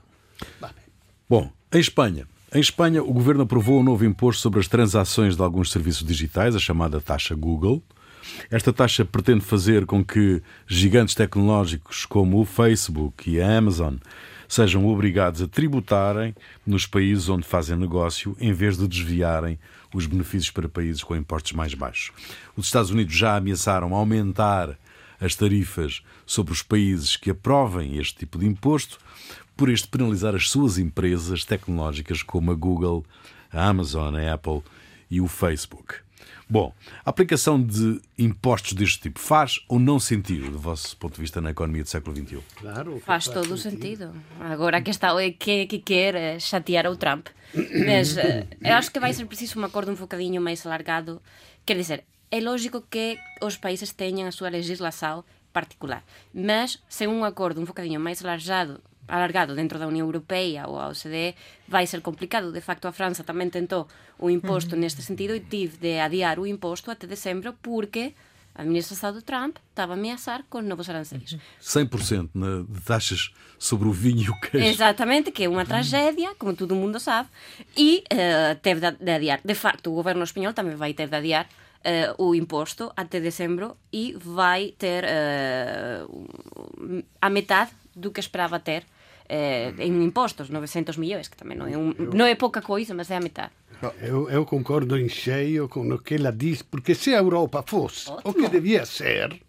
Bom, 1.28 1.52
em 1.74 1.80
Espanha, 1.80 2.28
em 2.56 2.62
Espanha, 2.62 3.04
o 3.04 3.12
governo 3.12 3.44
aprovou 3.44 3.82
um 3.82 3.84
novo 3.84 4.06
imposto 4.06 4.42
sobre 4.42 4.62
as 4.62 4.68
transações 4.70 5.36
de 5.36 5.42
alguns 5.42 5.70
serviços 5.70 6.08
digitais, 6.08 6.56
a 6.56 6.60
chamada 6.60 7.02
taxa 7.02 7.36
Google. 7.36 7.84
Esta 8.50 8.72
taxa 8.72 9.04
pretende 9.04 9.42
fazer 9.42 9.86
com 9.86 10.04
que 10.04 10.42
gigantes 10.66 11.14
tecnológicos 11.14 12.06
como 12.06 12.40
o 12.40 12.46
Facebook 12.46 13.30
e 13.30 13.42
a 13.42 13.58
Amazon 13.58 13.96
sejam 14.48 14.88
obrigados 14.88 15.42
a 15.42 15.50
tributarem 15.50 16.34
nos 16.66 16.86
países 16.86 17.28
onde 17.28 17.46
fazem 17.46 17.76
negócio, 17.76 18.38
em 18.40 18.54
vez 18.54 18.78
de 18.78 18.88
desviarem 18.88 19.60
os 19.94 20.06
benefícios 20.06 20.52
para 20.52 20.70
países 20.70 21.04
com 21.04 21.14
impostos 21.14 21.52
mais 21.52 21.74
baixos. 21.74 22.14
Os 22.56 22.68
Estados 22.68 22.90
Unidos 22.90 23.14
já 23.14 23.36
ameaçaram 23.36 23.94
aumentar 23.94 24.78
as 25.20 25.36
tarifas 25.36 26.02
sobre 26.26 26.54
os 26.54 26.62
países 26.62 27.18
que 27.18 27.32
aprovem 27.32 27.98
este 27.98 28.20
tipo 28.20 28.38
de 28.40 28.46
imposto, 28.46 28.98
por 29.56 29.70
este 29.70 29.88
penalizar 29.88 30.36
as 30.36 30.50
suas 30.50 30.78
empresas 30.78 31.46
tecnológicas 31.46 32.22
como 32.22 32.52
a 32.52 32.56
Google, 32.56 33.06
a 33.52 33.68
Amazon, 33.68 34.16
a 34.16 34.34
Apple 34.34 34.62
e 35.10 35.22
o 35.22 35.28
Facebook. 35.28 36.06
Bom, 36.48 36.72
a 37.04 37.10
aplicação 37.10 37.60
de 37.60 38.00
impostos 38.20 38.74
deste 38.74 39.02
tipo 39.02 39.20
faz 39.20 39.66
ou 39.68 39.80
não 39.80 40.00
sentido, 40.00 40.52
do 40.52 40.60
vosso 40.60 40.96
ponto 40.98 41.16
de 41.16 41.22
vista, 41.22 41.42
na 41.42 41.50
economia 41.50 41.82
do 41.82 41.90
século 41.90 42.16
XXI? 42.16 42.40
Claro. 42.56 42.92
Faz, 43.00 43.26
faz 43.26 43.28
todo 43.30 43.52
o 43.52 43.58
sentido. 43.58 44.14
Agora 44.40 44.80
que 44.80 44.92
está 44.92 45.20
é 45.20 45.32
que, 45.32 45.66
que 45.66 45.80
quer 45.80 46.40
chatear 46.40 46.86
o 46.86 46.96
Trump. 46.96 47.28
Mas 47.54 48.16
eh, 48.18 48.46
eu 48.62 48.76
acho 48.76 48.92
que 48.92 49.00
vai 49.00 49.12
ser 49.12 49.26
preciso 49.26 49.60
um 49.60 49.66
acordo 49.66 49.92
um 49.92 49.96
bocadinho 49.96 50.40
mais 50.40 50.64
alargado. 50.66 51.20
Quer 51.66 51.78
dizer, 51.78 52.04
é 52.30 52.40
lógico 52.40 52.82
que 52.82 53.18
os 53.42 53.58
países 53.58 53.92
tenham 53.92 54.28
a 54.28 54.32
sua 54.32 54.50
legislação 54.50 55.24
particular, 55.52 56.04
mas 56.34 56.84
sem 56.88 57.08
um 57.08 57.24
acordo 57.24 57.62
um 57.62 57.66
bocadinho 57.66 58.00
mais 58.00 58.24
alargado 58.24 58.82
alargado 59.08 59.56
dentro 59.56 59.78
da 59.78 59.88
Unión 59.88 60.08
Europea 60.08 60.68
ou 60.68 60.80
a 60.80 60.90
OCDE 60.90 61.36
vai 61.68 61.86
ser 61.88 62.02
complicado. 62.02 62.52
De 62.52 62.62
facto, 62.62 62.88
a 62.88 62.92
França 62.92 63.24
tamén 63.24 63.50
tentou 63.50 63.88
o 64.18 64.30
imposto 64.30 64.74
uh 64.74 64.78
-huh. 64.78 64.84
neste 64.84 65.02
sentido 65.02 65.36
e 65.36 65.42
tive 65.42 65.78
de 65.78 66.00
adiar 66.00 66.40
o 66.40 66.46
imposto 66.46 66.90
até 66.90 67.06
decembro 67.06 67.54
porque 67.62 68.14
a 68.56 68.62
administração 68.62 69.12
do 69.12 69.22
Trump 69.22 69.58
estava 69.70 69.94
a 69.94 69.98
ameaçar 69.98 70.44
com 70.50 70.62
novos 70.62 70.90
aranceis. 70.90 71.38
100% 71.62 72.30
de 72.70 72.82
taxas 72.82 73.34
sobre 73.60 73.88
o 73.88 73.92
vinho 73.92 74.24
e 74.24 74.30
o 74.30 74.40
queijo. 74.40 74.66
Exatamente, 74.66 75.32
que 75.32 75.44
é 75.44 75.50
uma 75.50 75.66
tragédia, 75.66 76.34
como 76.40 76.56
todo 76.56 76.74
mundo 76.74 77.00
sabe, 77.00 77.30
e 77.76 78.04
uh, 78.14 78.56
teve 78.62 78.80
de 78.80 79.12
adiar. 79.12 79.42
De 79.44 79.54
facto, 79.54 79.92
o 79.92 79.96
governo 79.96 80.24
espanhol 80.24 80.54
também 80.54 80.76
vai 80.76 80.94
ter 80.94 81.10
de 81.10 81.16
adiar 81.16 81.48
uh, 81.48 82.24
o 82.24 82.34
imposto 82.34 82.92
até 82.96 83.20
dezembro 83.20 83.76
e 83.92 84.16
vai 84.18 84.74
ter 84.78 85.04
uh, 85.04 87.04
a 87.22 87.30
metade 87.30 87.72
do 87.94 88.12
que 88.12 88.22
esperava 88.22 88.60
ter 88.60 88.86
eh, 89.28 89.74
em 89.80 90.04
impostos, 90.04 90.50
900 90.50 90.98
milhões, 90.98 91.28
que 91.28 91.38
também 91.38 91.58
não 91.58 91.68
é, 91.68 91.78
um, 91.78 91.94
não 92.14 92.26
é 92.26 92.36
pouca 92.36 92.62
coisa, 92.62 92.94
mas 92.94 93.10
é 93.12 93.18
a 93.18 93.20
metade. 93.20 93.52
Eu, 94.02 94.30
eu 94.30 94.46
concordo 94.46 94.98
em 94.98 95.10
cheio 95.10 95.68
com 95.68 95.82
o 95.92 96.00
que 96.00 96.16
ela 96.16 96.32
diz, 96.32 96.62
porque 96.62 96.96
se 96.96 97.14
a 97.14 97.18
Europa 97.18 97.64
fosse 97.68 98.10
o 98.24 98.34
que 98.34 98.48
devia 98.48 98.86
ser, 98.86 99.40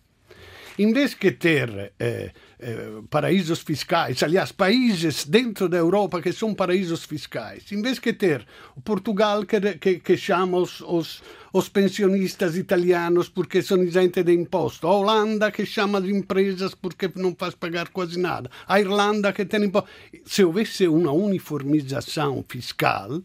em 0.78 0.92
vez 0.92 1.14
de 1.14 1.30
ter 1.30 1.92
eh, 1.98 2.32
eh, 2.58 3.02
paraísos 3.08 3.60
fiscais, 3.60 4.22
aliás, 4.22 4.52
países 4.52 5.24
dentro 5.24 5.68
da 5.68 5.78
Europa 5.78 6.20
que 6.20 6.32
são 6.32 6.54
paraísos 6.54 7.04
fiscais, 7.04 7.70
em 7.72 7.80
vez 7.80 7.98
de 7.98 8.12
ter 8.12 8.46
o 8.76 8.80
Portugal 8.80 9.44
que, 9.44 9.60
que, 9.78 10.00
que 10.00 10.16
chama 10.16 10.58
os, 10.58 10.80
os, 10.82 11.22
os, 11.52 11.68
pensionistas 11.68 12.56
italianos 12.56 13.28
porque 13.28 13.62
são 13.62 13.82
isentos 13.82 14.24
de 14.24 14.32
imposto, 14.32 14.86
a 14.86 14.94
Holanda 14.94 15.50
que 15.50 15.64
chama 15.64 15.98
as 15.98 16.04
empresas 16.04 16.74
porque 16.74 17.10
não 17.16 17.34
faz 17.34 17.54
pagar 17.54 17.88
quase 17.88 18.18
nada, 18.18 18.50
a 18.68 18.78
Irlanda 18.78 19.32
que 19.32 19.44
tem 19.44 19.64
imposto. 19.64 19.88
Se 20.24 20.44
houvesse 20.44 20.86
uma 20.86 21.12
uniformização 21.12 22.44
fiscal, 22.46 23.22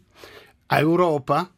a 0.68 0.80
Europa 0.80 1.50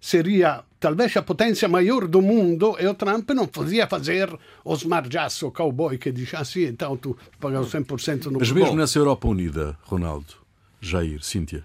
seria 0.00 0.64
talvez 0.80 1.14
a 1.16 1.22
potência 1.22 1.68
maior 1.68 2.08
do 2.08 2.22
mundo 2.22 2.76
e 2.80 2.86
o 2.86 2.94
Trump 2.94 3.30
não 3.30 3.46
podia 3.46 3.86
fazer 3.86 4.34
o 4.64 4.74
smargiaço 4.74 5.50
cowboy 5.50 5.98
que 5.98 6.10
diz 6.10 6.32
assim, 6.34 6.64
então 6.64 6.96
tu 6.96 7.16
pagas 7.38 7.66
100% 7.66 8.26
no 8.26 8.38
Mas 8.38 8.50
mesmo 8.50 8.74
nessa 8.74 8.98
Europa 8.98 9.28
Unida, 9.28 9.76
Ronaldo, 9.82 10.34
Jair, 10.80 11.22
Cíntia, 11.22 11.62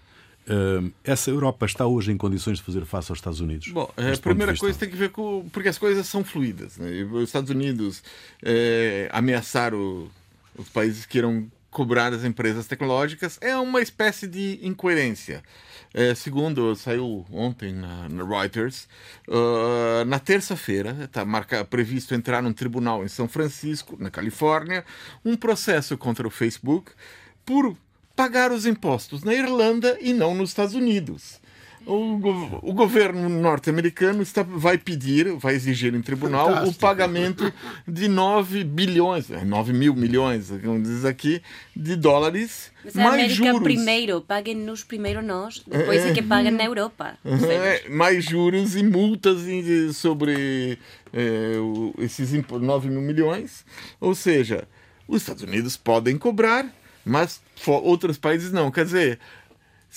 hum, 0.50 0.92
essa 1.04 1.32
Europa 1.32 1.66
está 1.66 1.88
hoje 1.88 2.12
em 2.12 2.18
condições 2.18 2.58
de 2.58 2.64
fazer 2.64 2.86
face 2.86 3.10
aos 3.10 3.20
Estados 3.20 3.40
Unidos? 3.40 3.70
Bom, 3.70 3.90
a 3.96 4.18
primeira 4.18 4.56
coisa 4.58 4.78
tem 4.78 4.90
que 4.90 4.98
ver 4.98 5.10
com. 5.10 5.48
porque 5.52 5.70
as 5.70 5.78
coisas 5.78 6.06
são 6.06 6.24
fluídas. 6.24 6.78
Né? 6.78 7.04
Os 7.04 7.24
Estados 7.24 7.50
Unidos 7.50 8.04
é, 8.44 9.10
ameaçaram 9.14 10.10
os 10.58 10.68
países 10.70 11.06
que 11.06 11.18
irão 11.18 11.48
cobrar 11.76 12.14
as 12.14 12.24
empresas 12.24 12.66
tecnológicas 12.68 13.38
é 13.42 13.54
uma 13.58 13.82
espécie 13.82 14.28
de 14.28 14.62
incoerência. 14.64 15.44
É, 15.94 16.16
segundo 16.16 16.74
saiu 16.74 17.26
ontem 17.30 17.74
na, 17.74 18.08
na 18.08 18.24
Reuters, 18.24 18.88
uh, 19.28 20.06
na 20.06 20.18
terça-feira 20.18 20.96
está 21.04 21.26
previsto 21.66 22.16
entrar 22.16 22.42
num 22.42 22.54
tribunal 22.54 23.04
em 23.04 23.10
São 23.10 23.28
Francisco, 23.28 23.98
na 24.00 24.10
Califórnia, 24.10 24.86
um 25.24 25.36
processo 25.36 25.98
contra 25.98 26.26
o 26.26 26.32
Facebook 26.32 26.94
por 27.46 27.76
pagar 28.16 28.54
os 28.54 28.66
impostos 28.66 29.26
na 29.26 29.34
Irlanda 29.34 29.98
e 30.00 30.14
não 30.14 30.34
nos 30.34 30.52
Estados 30.52 30.76
Unidos. 30.76 31.42
O, 31.86 32.18
go- 32.18 32.60
o 32.64 32.74
governo 32.74 33.30
norte-americano 33.30 34.24
está- 34.24 34.42
vai 34.42 34.78
pedir, 34.78 35.34
vai 35.38 35.54
exigir 35.54 35.94
em 35.94 36.02
tribunal 36.02 36.48
o 36.48 36.54
Fantástico. 36.54 36.80
pagamento 36.80 37.54
de 37.88 38.08
9 38.08 38.64
bilhões, 38.64 39.30
é, 39.30 39.46
9 39.46 39.72
mil 39.72 39.94
milhões, 39.94 40.50
como 40.64 40.82
diz 40.82 41.06
aqui, 41.06 41.42
de 41.76 41.96
dólares, 41.96 42.72
Mas 42.84 42.96
a 42.98 43.02
mais 43.04 43.14
América 43.14 43.46
juros. 43.46 43.62
primeiro, 43.64 44.22
paguem-nos 44.22 44.84
primeiro 44.84 45.22
nós, 45.22 45.64
depois 45.68 46.04
é 46.06 46.12
que 46.14 46.22
paguem 46.24 46.52
na 46.52 46.64
Europa. 46.66 47.18
É, 47.24 47.88
mais 47.90 48.26
juros 48.26 48.76
e 48.76 48.82
multas 48.82 49.42
sobre 49.96 50.80
é, 51.14 51.58
o- 51.60 51.94
esses 52.00 52.34
impo- 52.34 52.58
9 52.60 52.90
mil 52.90 53.02
milhões. 53.02 53.64
Ou 54.02 54.16
seja, 54.16 54.68
os 55.08 55.22
Estados 55.22 55.44
Unidos 55.44 55.78
podem 55.78 56.18
cobrar, 56.18 56.66
mas 57.06 57.40
outros 57.68 58.18
países 58.18 58.52
não. 58.52 58.72
Quer 58.72 58.86
dizer, 58.86 59.20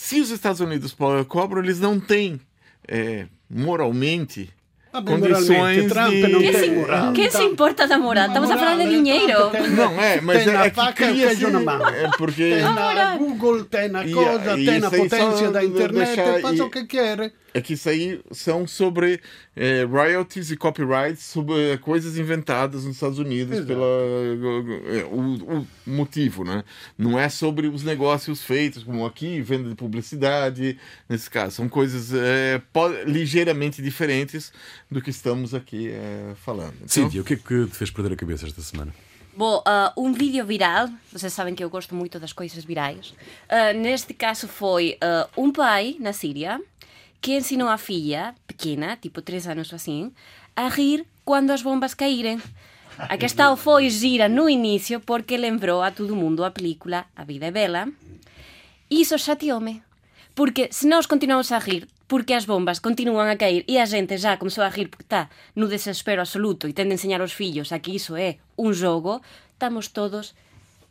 se 0.01 0.21
os 0.21 0.31
Estados 0.31 0.61
Unidos 0.61 0.97
cobram, 1.27 1.61
eles 1.61 1.81
não 1.81 1.99
têm 1.99 2.41
é, 2.87 3.27
moralmente 3.51 4.49
Vabbè, 4.93 5.11
condições 5.11 5.49
moralmente, 5.49 5.89
Trump 5.89 6.11
de... 6.13 6.21
Quem 6.23 6.53
tem 6.53 6.61
se, 6.63 6.71
moral. 6.71 7.13
quem 7.13 7.31
se 7.31 7.43
importa 7.43 7.89
da 7.89 7.99
moral? 7.99 8.29
Estamos 8.29 8.49
a 8.49 8.57
falar 8.57 8.77
de 8.77 8.85
Morale, 8.85 8.97
dinheiro. 8.97 9.51
Tem- 9.51 9.71
Não, 9.71 10.01
é, 10.01 10.21
mas 10.21 10.45
tem 10.45 10.53
é, 10.55 10.57
a 10.57 10.67
é 10.67 10.71
que 10.71 10.77
e 11.43 11.51
na 11.51 11.61
mão. 11.61 11.89
É 11.89 12.11
porque... 12.17 12.49
Tem 12.55 12.63
a 12.63 12.71
moral. 12.71 13.19
Google, 13.19 13.65
tem 13.65 13.91
a 13.97 14.07
E- 14.07 14.13
cosa, 14.13 14.59
e 14.59 14.65
tem 14.65 14.75
a 14.75 14.79
isso 14.79 14.87
aí 14.95 15.01
potência 15.09 15.51
da 15.51 15.65
internet, 15.65 16.15
deixar- 16.17 16.41
faz 16.41 16.59
e- 16.59 16.63
o 16.63 16.71
que 16.71 16.85
quer. 16.87 17.33
É 17.59 17.61
que 17.61 17.75
isso 17.75 17.89
aí 17.89 18.21
são 18.31 18.67
sobre 18.67 19.21
eh, 19.55 19.85
royalties 19.85 20.51
e 20.51 20.57
copyrights 20.57 21.23
sobre 21.25 21.73
eh, 21.73 21.77
coisas 21.77 22.17
inventadas 22.17 22.85
nos 22.85 22.95
Estados 22.97 23.19
Unidos 23.19 23.55
Exato. 23.59 23.67
pela 23.67 23.85
eh, 23.85 25.05
o, 25.11 25.59
o 25.61 25.67
motivo, 25.87 26.45
né? 26.45 26.65
Não 26.97 27.19
é 27.19 27.29
sobre 27.29 27.67
os 27.67 27.83
negócios 27.83 28.43
feitos 28.43 28.83
como 28.83 29.05
aqui 29.05 29.41
venda 29.43 29.69
de 29.69 29.75
publicidade 29.75 30.79
nesse 31.09 31.29
caso 31.31 31.57
são 31.57 31.69
coisas 31.69 32.11
po- 32.73 32.89
ligeiramente 33.07 33.83
diferentes 33.83 34.53
do 34.91 35.01
que 35.03 35.11
estamos 35.11 35.55
aqui 35.55 35.89
eh, 35.89 36.35
falando. 36.45 36.75
Então, 36.77 36.89
Cíntia, 36.89 37.21
o 37.21 37.25
que 37.25 37.35
é 37.35 37.37
que 37.37 37.67
te 37.67 37.77
fez 37.77 37.91
perder 37.91 38.13
a 38.13 38.17
cabeça 38.17 38.47
esta 38.47 38.63
semana? 38.63 38.95
Bom, 39.37 39.63
ah, 39.65 39.93
um 39.97 40.13
vídeo 40.13 40.45
viral, 40.45 40.89
vocês 41.13 41.33
sabem 41.33 41.55
que 41.55 41.63
eu 41.63 41.71
gosto 41.71 41.95
muito 41.95 42.19
das 42.19 42.33
coisas 42.33 42.65
virais. 42.65 43.15
Ah, 43.49 43.73
neste 43.73 44.13
caso 44.13 44.49
foi 44.49 44.97
ah, 45.01 45.29
um 45.37 45.53
pai 45.53 45.97
na 46.01 46.13
Síria 46.13 46.61
que 47.21 47.37
ensinou 47.37 47.69
a 47.69 47.79
filha, 47.79 48.35
pequena, 48.47 48.97
tipo 48.97 49.23
3 49.23 49.49
anos 49.49 49.73
ou 49.73 49.77
assim, 49.77 50.13
a 50.55 50.69
rir 50.69 51.07
quando 51.25 51.51
as 51.51 51.63
bombas 51.63 51.95
caírem. 51.95 52.41
A 52.99 53.17
questão 53.17 53.57
foi 53.57 53.91
gira 53.91 54.29
no 54.29 54.49
início 54.49 55.01
porque 55.01 55.37
lembrou 55.37 55.83
a 55.83 55.91
todo 55.91 56.17
mundo 56.17 56.45
a 56.45 56.51
película 56.51 57.07
A 57.15 57.23
Vida 57.25 57.47
é 57.47 57.51
Bela. 57.51 57.89
Iso 58.91 59.17
chateou-me. 59.19 59.83
Porque 60.35 60.69
se 60.73 60.87
nós 60.87 61.07
continuamos 61.07 61.53
a 61.53 61.59
rir 61.59 61.87
porque 62.09 62.33
as 62.33 62.47
bombas 62.47 62.81
continuam 62.81 63.29
a 63.29 63.37
cair 63.37 63.65
e 63.69 63.79
a 63.79 63.85
gente 63.85 64.17
já 64.17 64.37
começou 64.37 64.65
a 64.65 64.69
rir 64.69 64.89
porque 64.89 65.05
está 65.05 65.29
no 65.55 65.69
desespero 65.69 66.23
absoluto 66.23 66.67
e 66.67 66.73
tende 66.73 66.93
a 66.93 66.95
enseñar 66.95 67.21
aos 67.21 67.35
fillos 67.35 67.71
a 67.71 67.79
que 67.79 67.93
iso 67.93 68.17
é 68.17 68.39
un 68.57 68.73
jogo, 68.73 69.21
estamos 69.53 69.89
todos 69.89 70.35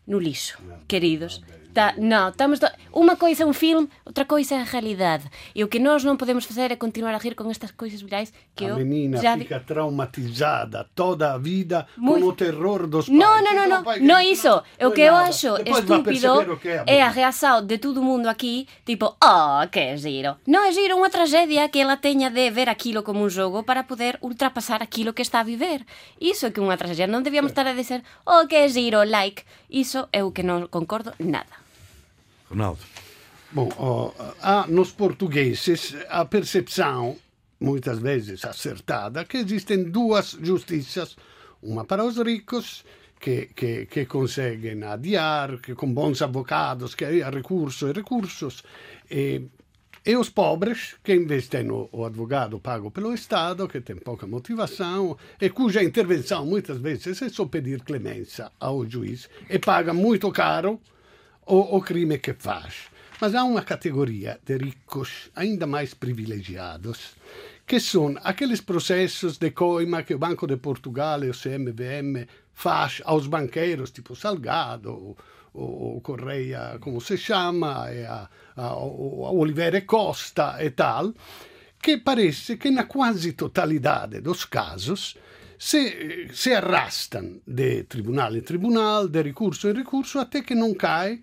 no 0.05 0.19
lixo, 0.19 0.59
queridos. 0.87 1.41
Tá, 1.77 1.93
non, 1.93 2.33
estamos 2.33 2.57
do... 2.57 2.65
Unha 2.89 3.21
coisa 3.21 3.45
é 3.45 3.45
un 3.45 3.53
film, 3.53 3.85
outra 4.01 4.25
coisa 4.25 4.57
é 4.57 4.65
a 4.65 4.65
realidade. 4.65 5.29
E 5.53 5.61
o 5.61 5.69
que 5.69 5.77
nós 5.77 6.01
non 6.01 6.17
podemos 6.17 6.41
facer 6.49 6.73
é 6.73 6.77
continuar 6.81 7.13
a 7.13 7.21
rir 7.21 7.37
con 7.37 7.53
estas 7.53 7.69
coisas 7.69 8.01
virais 8.01 8.33
que 8.57 8.65
a 8.65 8.73
menina 8.73 9.21
já... 9.21 9.37
fica 9.37 9.61
traumatizada 9.61 10.89
toda 10.97 11.29
a 11.29 11.37
vida 11.37 11.85
Muy... 11.93 12.17
con 12.17 12.21
o 12.25 12.31
terror 12.33 12.89
dos 12.89 13.05
pais. 13.05 13.13
Non, 13.13 13.45
non, 13.45 13.53
non, 13.53 13.67
non, 13.69 13.81
non 14.01 14.25
iso. 14.25 14.65
O 14.81 14.89
que 14.89 15.05
eu 15.05 15.13
acho 15.13 15.53
Depois 15.61 15.85
estúpido 15.85 16.57
que 16.57 16.81
é, 16.81 16.97
é 16.97 16.99
a 17.05 17.13
reação 17.13 17.61
de 17.61 17.77
todo 17.77 18.01
mundo 18.01 18.25
aquí, 18.25 18.65
tipo, 18.81 19.13
oh, 19.21 19.61
que 19.69 20.01
giro. 20.01 20.41
Non 20.49 20.65
é 20.65 20.73
giro 20.73 20.97
unha 20.97 21.13
tragedia 21.13 21.69
que 21.69 21.77
ela 21.77 22.01
teña 22.01 22.33
de 22.33 22.49
ver 22.49 22.73
aquilo 22.73 23.05
como 23.05 23.21
un 23.21 23.29
jogo 23.29 23.69
para 23.69 23.85
poder 23.85 24.17
ultrapasar 24.25 24.81
aquilo 24.81 25.13
que 25.13 25.21
está 25.21 25.45
a 25.45 25.49
viver. 25.53 25.85
Iso 26.17 26.49
é 26.49 26.51
que 26.51 26.57
unha 26.57 26.73
tragedia. 26.73 27.05
Non 27.05 27.21
debíamos 27.21 27.53
estar 27.53 27.69
a 27.69 27.77
dizer, 27.77 28.01
oh, 28.25 28.49
que 28.49 28.65
giro, 28.65 29.05
like. 29.05 29.45
Iso 29.69 30.09
é 30.09 30.25
o 30.25 30.33
que 30.33 30.41
non 30.41 30.65
concordo 30.73 31.13
nada. 31.21 31.66
Ronaldo. 32.49 32.79
Bom, 33.51 33.69
ó, 33.77 34.11
há 34.41 34.67
nos 34.67 34.91
portugueses 34.91 35.95
a 36.09 36.25
percepção, 36.25 37.15
muitas 37.59 37.99
vezes 37.99 38.43
acertada, 38.43 39.23
que 39.23 39.37
existem 39.37 39.83
duas 39.83 40.37
justiças. 40.41 41.15
Uma 41.61 41.85
para 41.85 42.03
os 42.03 42.17
ricos, 42.17 42.83
que, 43.19 43.47
que, 43.55 43.85
que 43.85 44.05
conseguem 44.05 44.83
adiar, 44.83 45.57
que 45.59 45.73
com 45.73 45.91
bons 45.91 46.21
advogados, 46.21 46.93
que 46.93 47.05
há 47.05 47.29
recursos 47.29 47.89
e 47.89 47.93
recursos, 47.93 48.63
e, 49.09 49.41
e 50.05 50.15
os 50.15 50.29
pobres, 50.29 50.95
que 51.03 51.13
em 51.13 51.25
vez 51.25 51.47
têm 51.47 51.69
o, 51.71 51.89
o 51.91 52.05
advogado 52.05 52.59
pago 52.59 52.91
pelo 52.91 53.13
Estado, 53.13 53.67
que 53.67 53.81
tem 53.81 53.95
pouca 53.95 54.27
motivação, 54.27 55.17
e 55.41 55.49
cuja 55.49 55.83
intervenção 55.83 56.45
muitas 56.45 56.77
vezes 56.77 57.21
é 57.21 57.29
só 57.29 57.45
pedir 57.45 57.81
clemência 57.81 58.51
ao 58.59 58.85
juiz, 58.85 59.29
e 59.49 59.57
paga 59.57 59.93
muito 59.93 60.31
caro 60.31 60.79
o, 61.47 61.77
o 61.77 61.81
crime 61.81 62.19
que 62.19 62.33
faz. 62.33 62.89
Mas 63.19 63.33
há 63.33 63.43
uma 63.43 63.63
categoria 63.63 64.39
de 64.45 64.57
ricos 64.57 65.31
ainda 65.35 65.65
mais 65.65 65.93
privilegiados, 65.93 67.15
que 67.65 67.79
são 67.79 68.15
aqueles 68.23 68.61
processos 68.61 69.37
de 69.37 69.51
coima 69.51 70.03
que 70.03 70.13
o 70.13 70.19
Banco 70.19 70.45
de 70.45 70.57
Portugal 70.57 71.23
e 71.23 71.29
o 71.29 71.33
CMVM 71.33 72.27
faz 72.53 73.01
aos 73.05 73.27
banqueiros, 73.27 73.91
tipo 73.91 74.15
Salgado, 74.15 75.17
o, 75.53 75.99
Correia, 76.01 76.77
como 76.79 77.01
se 77.01 77.17
chama, 77.17 77.91
e 77.91 78.05
a, 78.05 78.29
a, 78.55 78.67
a 78.67 79.31
Oliveira 79.31 79.81
Costa 79.81 80.63
e 80.63 80.69
tal, 80.69 81.13
que 81.81 81.97
parece 81.97 82.57
que 82.57 82.69
na 82.69 82.83
quase 82.83 83.33
totalidade 83.33 84.21
dos 84.21 84.45
casos 84.45 85.17
se, 85.57 86.29
se 86.33 86.53
arrastam 86.53 87.41
de 87.47 87.83
tribunal 87.83 88.35
em 88.35 88.41
tribunal, 88.41 89.07
de 89.07 89.23
recurso 89.23 89.67
em 89.69 89.73
recurso, 89.73 90.19
até 90.19 90.41
que 90.41 90.53
não 90.53 90.75
cai 90.75 91.21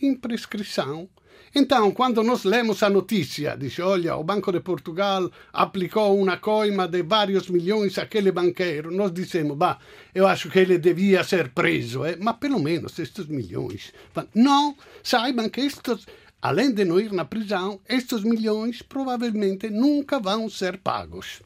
em 0.00 0.14
prescrição. 0.14 1.08
Então, 1.56 1.92
quando 1.92 2.20
nós 2.24 2.42
lemos 2.42 2.82
a 2.82 2.90
notícia, 2.90 3.56
diz, 3.56 3.78
olha, 3.78 4.16
o 4.16 4.24
Banco 4.24 4.50
de 4.50 4.58
Portugal 4.58 5.30
aplicou 5.52 6.20
uma 6.20 6.36
coima 6.36 6.88
de 6.88 7.00
vários 7.04 7.48
milhões 7.48 7.96
àquele 7.96 8.32
banqueiro, 8.32 8.90
nós 8.90 9.12
dizemos, 9.12 9.56
bah, 9.56 9.78
eu 10.12 10.26
acho 10.26 10.50
que 10.50 10.58
ele 10.58 10.78
devia 10.78 11.22
ser 11.22 11.50
preso, 11.50 12.04
eh? 12.04 12.16
mas 12.20 12.36
pelo 12.38 12.58
menos 12.58 12.98
estes 12.98 13.26
milhões. 13.26 13.92
Não, 14.34 14.76
saibam 15.02 15.48
que 15.48 15.60
estes, 15.60 16.06
além 16.42 16.72
de 16.72 16.84
não 16.84 16.98
ir 16.98 17.12
na 17.12 17.24
prisão, 17.24 17.80
estes 17.88 18.24
milhões 18.24 18.82
provavelmente 18.82 19.70
nunca 19.70 20.18
vão 20.18 20.50
ser 20.50 20.78
pagos. 20.78 21.40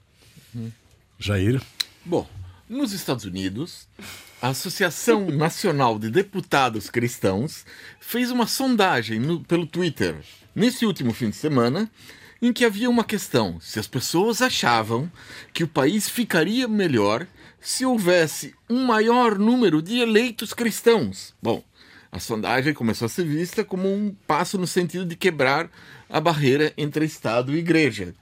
Jair. 1.18 1.60
Bom, 2.02 2.26
nos 2.66 2.92
Estados 2.92 3.26
Unidos, 3.26 3.86
a 4.40 4.48
Associação 4.48 5.26
Nacional 5.30 5.98
de 5.98 6.10
Deputados 6.10 6.88
Cristãos 6.90 7.64
fez 8.00 8.30
uma 8.30 8.46
sondagem 8.46 9.18
no- 9.18 9.42
pelo 9.44 9.66
Twitter 9.66 10.16
nesse 10.54 10.86
último 10.86 11.12
fim 11.12 11.30
de 11.30 11.36
semana 11.36 11.90
em 12.40 12.52
que 12.52 12.64
havia 12.64 12.88
uma 12.88 13.04
questão: 13.04 13.60
se 13.60 13.78
as 13.78 13.86
pessoas 13.86 14.40
achavam 14.42 15.10
que 15.52 15.64
o 15.64 15.68
país 15.68 16.08
ficaria 16.08 16.68
melhor 16.68 17.26
se 17.60 17.84
houvesse 17.84 18.54
um 18.70 18.84
maior 18.86 19.38
número 19.38 19.82
de 19.82 19.98
eleitos 19.98 20.54
cristãos. 20.54 21.34
Bom, 21.42 21.64
a 22.12 22.20
sondagem 22.20 22.72
começou 22.72 23.06
a 23.06 23.08
ser 23.08 23.24
vista 23.24 23.64
como 23.64 23.92
um 23.92 24.14
passo 24.26 24.56
no 24.56 24.66
sentido 24.66 25.04
de 25.04 25.16
quebrar 25.16 25.68
a 26.08 26.20
barreira 26.20 26.72
entre 26.78 27.04
Estado 27.04 27.52
e 27.52 27.58
Igreja. 27.58 28.14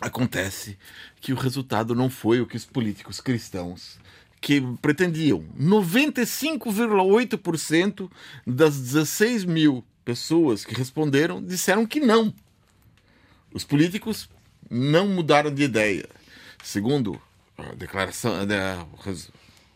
Acontece 0.00 0.78
que 1.20 1.32
o 1.32 1.36
resultado 1.36 1.92
não 1.92 2.08
foi 2.08 2.40
o 2.40 2.46
que 2.46 2.56
os 2.56 2.64
políticos 2.64 3.20
cristãos 3.20 3.98
que 4.40 4.60
pretendiam. 4.80 5.44
95,8% 5.60 8.10
das 8.46 8.78
16 8.78 9.44
mil 9.44 9.84
pessoas 10.04 10.64
que 10.64 10.74
responderam 10.74 11.42
disseram 11.42 11.84
que 11.86 12.00
não. 12.00 12.32
Os 13.52 13.64
políticos 13.64 14.28
não 14.70 15.08
mudaram 15.08 15.52
de 15.52 15.62
ideia. 15.62 16.08
Segundo 16.62 17.20
a 17.56 17.74
declaração, 17.74 18.44
né, 18.46 18.84
res- 19.04 19.30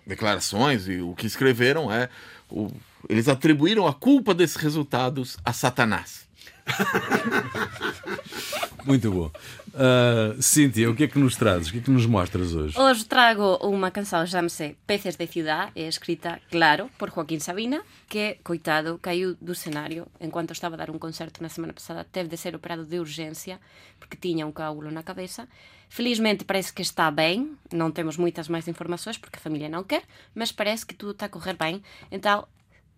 declarações 0.06 0.86
e 0.88 1.00
o 1.00 1.14
que 1.14 1.26
escreveram 1.26 1.92
é 1.92 2.08
o- 2.50 2.70
eles 3.08 3.28
atribuíram 3.28 3.86
a 3.86 3.94
culpa 3.94 4.34
desses 4.34 4.56
resultados 4.56 5.36
a 5.44 5.52
Satanás. 5.52 6.26
Muito 8.84 9.10
bom. 9.10 9.30
Ah, 9.74 10.34
Cíntia, 10.40 10.90
o 10.90 10.94
que 10.94 11.04
é 11.04 11.08
que 11.08 11.18
nos 11.18 11.36
trazes? 11.36 11.68
O 11.68 11.72
que 11.72 11.78
é 11.78 11.80
que 11.80 11.90
nos 11.90 12.06
mostras 12.06 12.52
hoje? 12.54 12.78
Os 12.78 13.04
trago 13.04 13.58
unha 13.62 13.90
canção, 13.90 14.26
chama-se 14.26 14.76
Peces 14.86 15.16
de 15.16 15.26
Ciudad, 15.26 15.70
é 15.74 15.88
escrita, 15.88 16.40
claro, 16.50 16.90
por 16.98 17.10
Joaquín 17.10 17.40
Sabina, 17.40 17.82
que, 18.08 18.38
coitado, 18.42 18.98
caiu 18.98 19.36
do 19.40 19.54
cenário 19.54 20.08
enquanto 20.20 20.52
estaba 20.52 20.74
a 20.74 20.78
dar 20.78 20.90
un 20.90 20.98
concerto 20.98 21.42
na 21.42 21.48
semana 21.48 21.72
pasada, 21.72 22.04
teve 22.04 22.28
de 22.28 22.36
ser 22.36 22.54
operado 22.54 22.84
de 22.84 23.00
urgencia, 23.00 23.60
porque 23.98 24.18
tiña 24.18 24.44
un 24.44 24.52
coágulo 24.52 24.90
na 24.90 25.06
cabeza. 25.06 25.48
Felizmente 25.88 26.44
parece 26.44 26.72
que 26.72 26.82
está 26.82 27.10
ben, 27.12 27.56
non 27.70 27.94
temos 27.94 28.18
moitas 28.18 28.50
máis 28.50 28.66
informações, 28.66 29.16
porque 29.16 29.38
a 29.38 29.44
familia 29.44 29.70
non 29.70 29.86
quer, 29.86 30.04
mas 30.34 30.52
parece 30.52 30.84
que 30.84 30.96
tudo 30.96 31.14
está 31.14 31.30
a 31.30 31.32
correr 31.32 31.56
ben. 31.56 31.80
Então, 32.10 32.48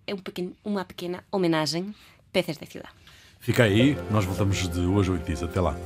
é 0.06 0.14
um 0.14 0.22
pequeno, 0.22 0.56
uma 0.64 0.84
pequena 0.84 1.22
homenagem 1.30 1.94
peces 2.32 2.58
de 2.58 2.66
ciudad. 2.66 2.90
Fica 3.44 3.64
aí, 3.64 3.94
nós 4.10 4.24
voltamos 4.24 4.66
de 4.66 4.80
hoje 4.80 5.10
a 5.10 5.12
8 5.12 5.26
dias. 5.26 5.42
Até 5.42 5.60
lá. 5.60 5.76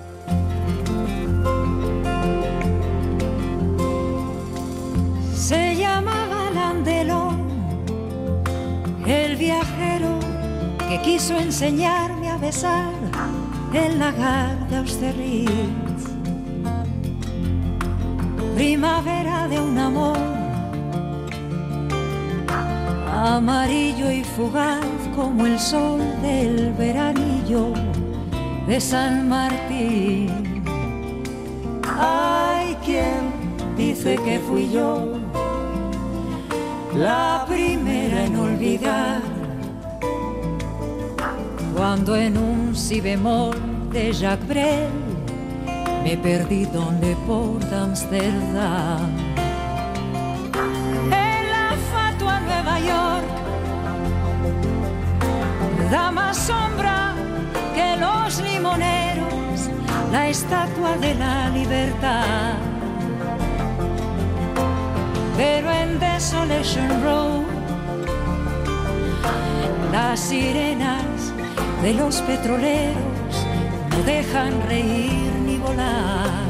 Se 5.35 5.75
llamaba 5.75 6.51
Landelón, 6.55 7.49
el 9.05 9.35
viajero 9.35 10.21
que 10.89 10.99
quiso 11.03 11.37
enseñarme 11.37 12.31
a 12.31 12.37
besar 12.37 12.93
el 13.75 13.99
lagar 13.99 14.57
de 14.69 14.77
Austerlitz. 14.77 16.05
Primavera 18.55 19.49
de 19.49 19.59
un 19.59 19.77
amor 19.77 20.17
amarillo 23.09 24.13
y 24.13 24.23
fugaz 24.23 24.87
como 25.17 25.45
el 25.45 25.59
sol 25.59 26.01
del 26.23 26.73
de 27.49 28.79
San 28.79 29.27
Martín. 29.27 30.63
Hay 31.99 32.75
quien 32.85 33.33
dice 33.75 34.17
que 34.17 34.39
fui 34.39 34.71
yo 34.71 35.15
la 36.95 37.47
primera 37.49 38.27
en 38.27 38.37
olvidar 38.37 39.23
cuando 41.75 42.17
en 42.17 42.37
un 42.37 42.77
si 42.77 43.01
bemol 43.01 43.57
de 43.93 44.13
Jacques 44.13 44.47
Brel 44.47 44.91
me 46.05 46.19
perdí 46.19 46.67
donde 46.67 47.17
por 47.27 47.65
Amsterdam. 47.73 49.09
En 51.07 51.51
la 51.51 51.75
fatua 51.91 52.41
Nueva 52.41 52.79
York 52.81 53.27
da 55.91 56.11
más 56.11 56.37
sombra 56.37 56.98
que 57.79 57.97
los 57.97 58.41
limoneros 58.41 59.71
la 60.11 60.29
estatua 60.29 60.97
de 60.97 61.15
la 61.15 61.49
libertad. 61.51 62.57
Pero 65.37 65.71
en 65.71 66.01
Desolation 66.01 66.91
Road 67.05 67.45
las 69.93 70.19
sirenas 70.19 71.19
de 71.83 71.95
los 71.95 72.21
petroleros 72.23 73.35
no 73.91 73.99
dejan 74.03 74.53
reír 74.69 75.31
ni 75.47 75.57
volar. 75.59 76.49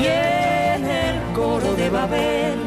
Y 0.00 0.06
en 0.06 0.82
el 1.04 1.16
coro 1.34 1.74
de 1.74 1.90
Babel 1.90 2.58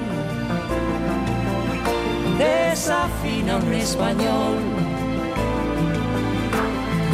desafina 2.38 3.58
un 3.58 3.74
español. 3.74 4.77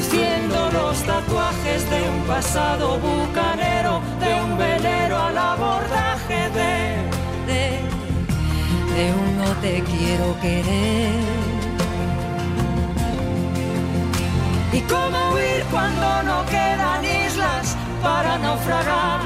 luciendo 0.00 0.70
los 0.72 0.96
tatuajes 1.02 1.90
de 1.90 2.08
un 2.08 2.22
pasado 2.26 2.98
bucanero, 2.98 4.00
de 4.18 4.42
un 4.42 4.56
velero 4.56 5.18
al 5.18 5.36
abordaje 5.36 6.40
de, 6.58 6.72
de, 7.50 7.62
de 8.94 9.12
un 9.12 9.38
no 9.38 9.50
te 9.60 9.82
quiero 9.82 10.40
querer. 10.40 11.20
¿Y 14.72 14.80
cómo 14.92 15.34
huir 15.34 15.64
cuando 15.70 16.22
no 16.22 16.46
quedan 16.46 17.04
islas 17.04 17.76
para 18.02 18.38
naufragar? 18.38 19.20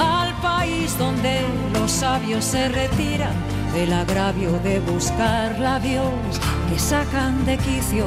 Al 0.00 0.34
país 0.42 0.98
donde 0.98 1.42
los 1.74 1.92
sabios 1.92 2.44
se 2.44 2.68
retiran 2.70 3.34
del 3.72 3.92
agravio 3.92 4.50
de 4.64 4.80
buscar 4.80 5.56
labios 5.60 6.40
que 6.68 6.78
sacan 6.78 7.44
de 7.44 7.56
quicio. 7.58 8.06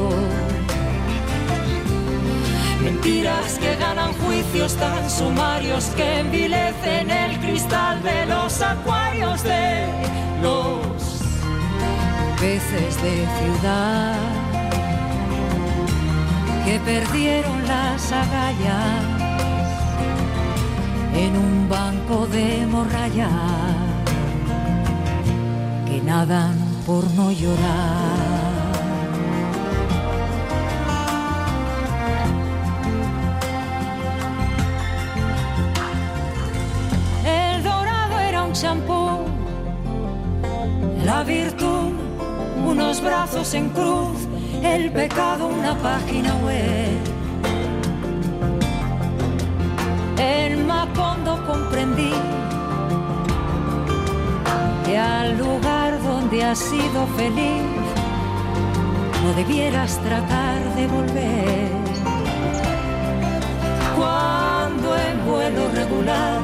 Mentiras 2.84 3.60
que 3.60 3.76
ganan 3.76 4.14
juicios 4.14 4.76
tan 4.76 5.10
sumarios 5.10 5.86
que 5.98 6.20
envilecen 6.20 7.12
el 7.12 7.40
cristal 7.40 8.02
de 8.02 8.26
los 8.26 8.62
acuarios 8.62 9.44
de 9.44 9.86
los 10.42 10.80
peces 12.40 12.96
de 13.04 13.28
ciudad 13.38 14.16
que 16.66 16.80
perdieron 16.80 17.68
las 17.68 18.12
agallas 18.12 19.20
en 21.16 21.36
un 21.36 21.68
banco 21.68 22.28
de 22.28 22.66
morralla 22.66 23.30
que 25.86 26.02
nadan 26.02 26.56
por 26.86 27.04
no 27.12 27.32
llorar. 27.32 28.39
Virtud, 41.24 41.94
unos 42.66 43.02
brazos 43.02 43.54
en 43.54 43.70
cruz, 43.70 44.28
el 44.64 44.92
pecado, 44.92 45.48
una 45.48 45.76
página 45.76 46.36
web. 46.38 46.98
En 50.18 50.68
Macondo 50.68 51.46
comprendí 51.46 52.14
que 54.86 54.98
al 54.98 55.38
lugar 55.38 56.02
donde 56.04 56.44
has 56.44 56.60
sido 56.60 57.08
feliz 57.18 57.64
no 59.24 59.34
debieras 59.34 60.00
tratar 60.00 60.76
de 60.76 60.88
volver. 60.88 61.70
Cuando 63.98 64.96
en 64.96 65.26
vuelo 65.26 65.70
regular 65.74 66.40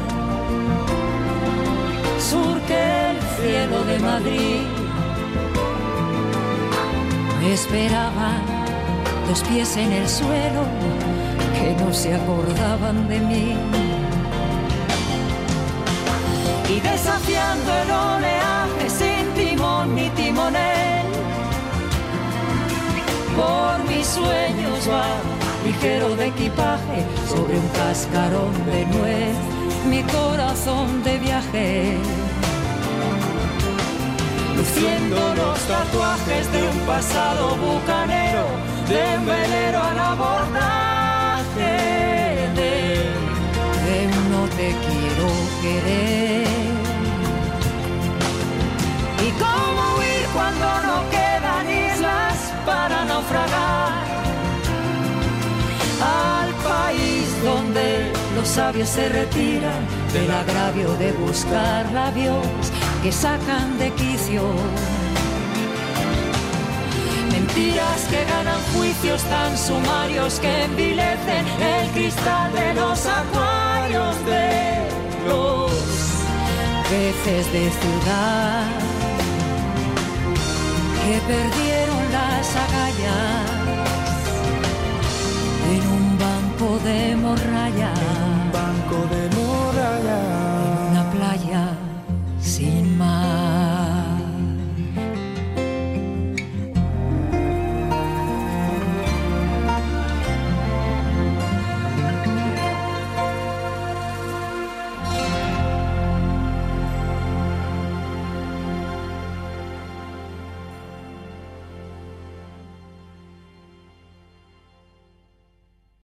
surque 2.20 2.65
de 3.68 4.00
Madrid, 4.00 4.62
me 7.42 7.54
esperaban 7.54 8.44
dos 9.28 9.42
pies 9.42 9.76
en 9.76 9.92
el 9.92 10.08
suelo 10.08 10.62
que 11.58 11.84
no 11.84 11.92
se 11.92 12.14
acordaban 12.14 13.08
de 13.08 13.20
mí 13.20 13.56
y 16.70 16.80
desafiando 16.80 17.74
el 17.74 17.92
oleaje 17.92 18.90
sin 18.90 19.34
timón 19.34 19.96
ni 19.96 20.10
timonel. 20.10 21.06
Por 23.36 23.90
mis 23.90 24.06
sueños 24.06 24.88
va 24.88 25.08
ligero 25.66 26.16
de 26.16 26.28
equipaje 26.28 27.04
sobre 27.28 27.58
un 27.58 27.68
cascarón 27.70 28.54
de 28.68 28.86
nuez, 28.86 29.36
mi 29.90 30.04
corazón 30.04 31.04
de 31.04 31.18
viaje. 31.18 32.25
Luciendo 34.56 35.36
los 35.36 35.60
tatuajes 35.68 36.52
de 36.52 36.64
un 36.64 36.80
pasado 36.88 37.56
bucanero, 37.58 38.46
de 38.88 39.18
un 39.18 39.26
velero 39.26 39.84
al 39.84 40.00
abordaje 40.00 41.74
de, 42.56 42.72
de 43.86 44.08
un 44.08 44.32
no 44.32 44.48
te 44.56 44.68
quiero 44.86 45.28
querer. 45.62 46.48
¿Y 49.28 49.32
cómo 49.44 49.98
huir 49.98 50.26
cuando 50.34 50.66
no 50.88 51.10
quedan 51.10 51.70
islas 51.70 52.54
para 52.66 53.06
naufragar? 53.06 54.06
Al 56.02 56.50
país 56.64 57.44
donde 57.44 58.12
los 58.36 58.48
sabios 58.48 58.88
se 58.88 59.10
retiran 59.10 59.86
del 60.14 60.32
agravio 60.32 60.94
de 60.96 61.12
buscar 61.14 61.92
labios 61.92 62.46
que 63.06 63.12
sacan 63.12 63.78
de 63.78 63.92
quicio. 63.92 64.42
Mentiras 67.32 68.02
que 68.10 68.26
ganan 68.26 68.60
juicios 68.74 69.22
tan 69.26 69.56
sumarios 69.56 70.40
que 70.40 70.64
envilecen 70.64 71.46
el 71.76 71.92
cristal 71.92 72.52
de 72.54 72.74
los 72.74 73.06
acuarios 73.06 74.16
de 74.26 74.90
los 75.28 75.72
peces 76.90 77.46
de 77.54 77.64
ciudad 77.80 78.66
que 81.04 81.16
perdieron 81.32 82.04
las 82.18 82.46
agallas 82.66 83.52
en 85.74 85.82
un 85.98 86.18
banco 86.18 86.80
de 86.84 87.16
morralla 87.18 88.25